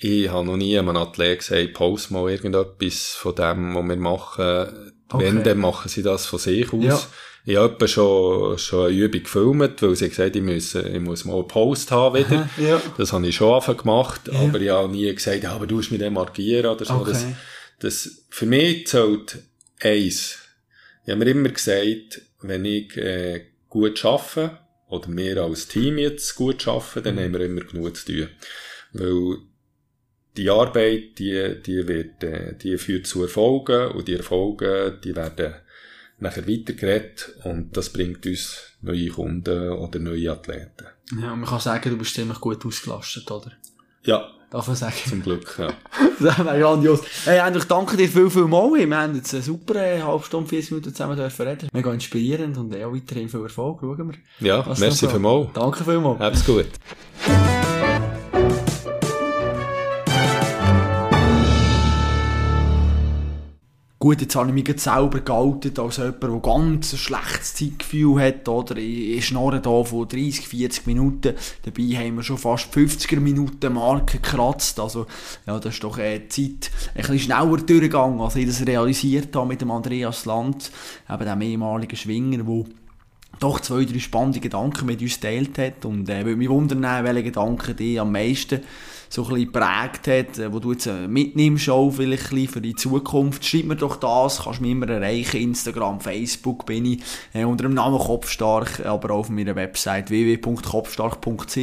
[0.00, 4.92] ich habe noch nie einem Athlet gesagt, post mal irgendetwas von dem, was wir machen.
[5.10, 5.24] Okay.
[5.24, 6.82] Wenn, dann machen sie das von sich aus.
[6.84, 7.00] Ja.
[7.46, 11.34] Ich habe schon, schon eine Übung gefilmt, weil sie gesagt ich muss, ich muss mal
[11.36, 12.48] einen Post haben wieder.
[12.58, 12.80] ja.
[12.96, 14.40] Das habe ich schon anfangen gemacht, Ja.
[14.40, 16.94] aber ich habe nie gesagt, ja, aber du musst mich dann markieren oder so.
[16.94, 17.12] Okay.
[17.12, 17.26] Das,
[17.80, 19.38] das, für mich zählt
[19.84, 20.38] eins.
[21.04, 24.58] Ich habe mir immer gesagt, wenn ich äh, gut arbeite,
[24.88, 28.28] oder wir als Team jetzt gut arbeiten, dann haben wir immer genug zu tun.
[28.92, 29.38] Weil
[30.36, 35.54] die Arbeit, die, die wird, äh, die führt zu Erfolgen und die Erfolge, die werden
[36.18, 40.86] nachher weitergeredet und das bringt uns neue Kunden oder neue Athleten.
[41.20, 43.52] Ja, man kann sagen, du bist ziemlich gut ausgelastet, oder?
[44.04, 44.94] Ja, Darf man sagen?
[45.08, 45.72] zum Glück, ja.
[46.20, 47.00] Das wäre grandios.
[47.24, 48.70] Hey, eigentlich danke dir viel, viel mal.
[48.72, 51.68] Wir haben jetzt eine super äh, halbe Stunde, 40 Minuten zusammen dürfen reden.
[51.72, 53.80] Mega inspirierend und auch weiterhin viel Erfolg.
[53.80, 54.46] Schauen wir.
[54.46, 55.08] Ja, merci so.
[55.08, 55.48] vielmals.
[55.54, 56.20] Danke vielmals.
[56.20, 56.66] Hab's gut.
[64.04, 68.46] Gut, jetzt habe ich mich selber geoutet als jemand, der ganz ein schlechtes Zeitgefühl hat,
[68.46, 68.76] oder?
[68.76, 71.32] Ich schnorre hier von 30, 40 Minuten.
[71.62, 74.78] Dabei haben wir schon fast 50er Minuten Marke gekratzt.
[74.78, 75.06] Also,
[75.46, 79.48] ja, das ist doch äh, Zeit ein bisschen schneller durchgegangen, als ich das realisiert habe
[79.48, 80.70] mit dem Andreas Land,
[81.08, 82.64] eben dem ehemaligen Schwinger, der
[83.40, 85.86] doch zwei, drei spannende Gedanken mit uns geteilt hat.
[85.86, 88.60] Und äh, würde mich wundern, welche Gedanken die am meisten
[89.08, 92.74] so ein bisschen geprägt hat, äh, wo du jetzt äh, mitnimmst, auch vielleicht für die
[92.74, 93.44] Zukunft.
[93.44, 97.02] Schreib mir doch das, kannst mich immer erreichen, Instagram, Facebook bin ich,
[97.32, 101.54] äh, unter dem Namen Kopfstark, aber auch auf meiner Website www.kopfstark.ch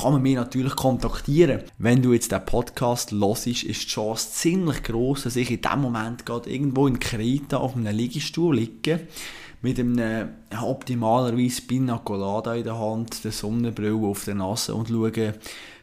[0.00, 1.62] kann man mich natürlich kontaktieren.
[1.78, 5.80] Wenn du jetzt den Podcast hörst, ist die Chance ziemlich groß, dass ich in dem
[5.80, 9.00] Moment gerade irgendwo in Kreta auf einem Liegestuhl liege,
[9.60, 10.26] mit einem äh,
[10.60, 15.34] optimalerweise Pina Colada in der Hand, der Sonnenbrille auf der Nase und schaue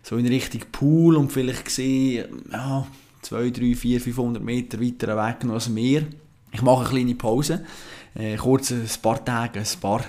[0.05, 2.85] so in Richtung Pool und vielleicht sehe ja,
[3.23, 6.03] 2, 3, 4, 500 Meter weiter weg noch das Meer.
[6.51, 7.65] Ich mache eine kleine Pause,
[8.13, 10.05] äh, kurz ein paar Tage, ein paar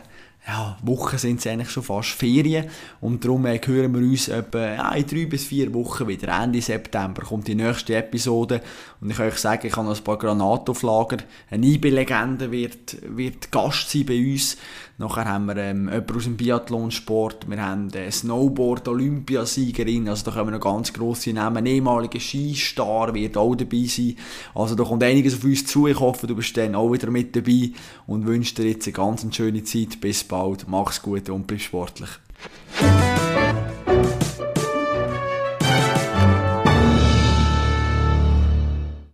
[0.46, 2.66] ja, Wochen sind es eigentlich schon fast Ferien
[3.00, 6.28] und darum äh, hören wir uns etwa ja, in drei bis vier Wochen wieder.
[6.40, 8.60] Ende September kommt die nächste Episode
[9.00, 11.16] und ich kann euch sagen, ich habe noch ein paar Granaten auf Lager.
[11.50, 14.56] Eine IB-Legende wird, wird Gast sein bei uns.
[14.98, 20.52] Nachher haben wir ähm, jemanden aus dem Biathlonsport, wir haben eine Snowboard-Olympiasiegerin, also da kommen
[20.52, 21.58] noch ganz grosse Namen.
[21.58, 24.16] Ein ehemaliger Skistar wird auch dabei sein.
[24.54, 25.86] Also da kommt einiges auf uns zu.
[25.86, 27.72] Ich hoffe, du bist dann auch wieder mit dabei
[28.06, 30.00] und wünsche dir jetzt eine ganz schöne Zeit.
[30.00, 32.08] Bis bald, mach's gut und bleib sportlich.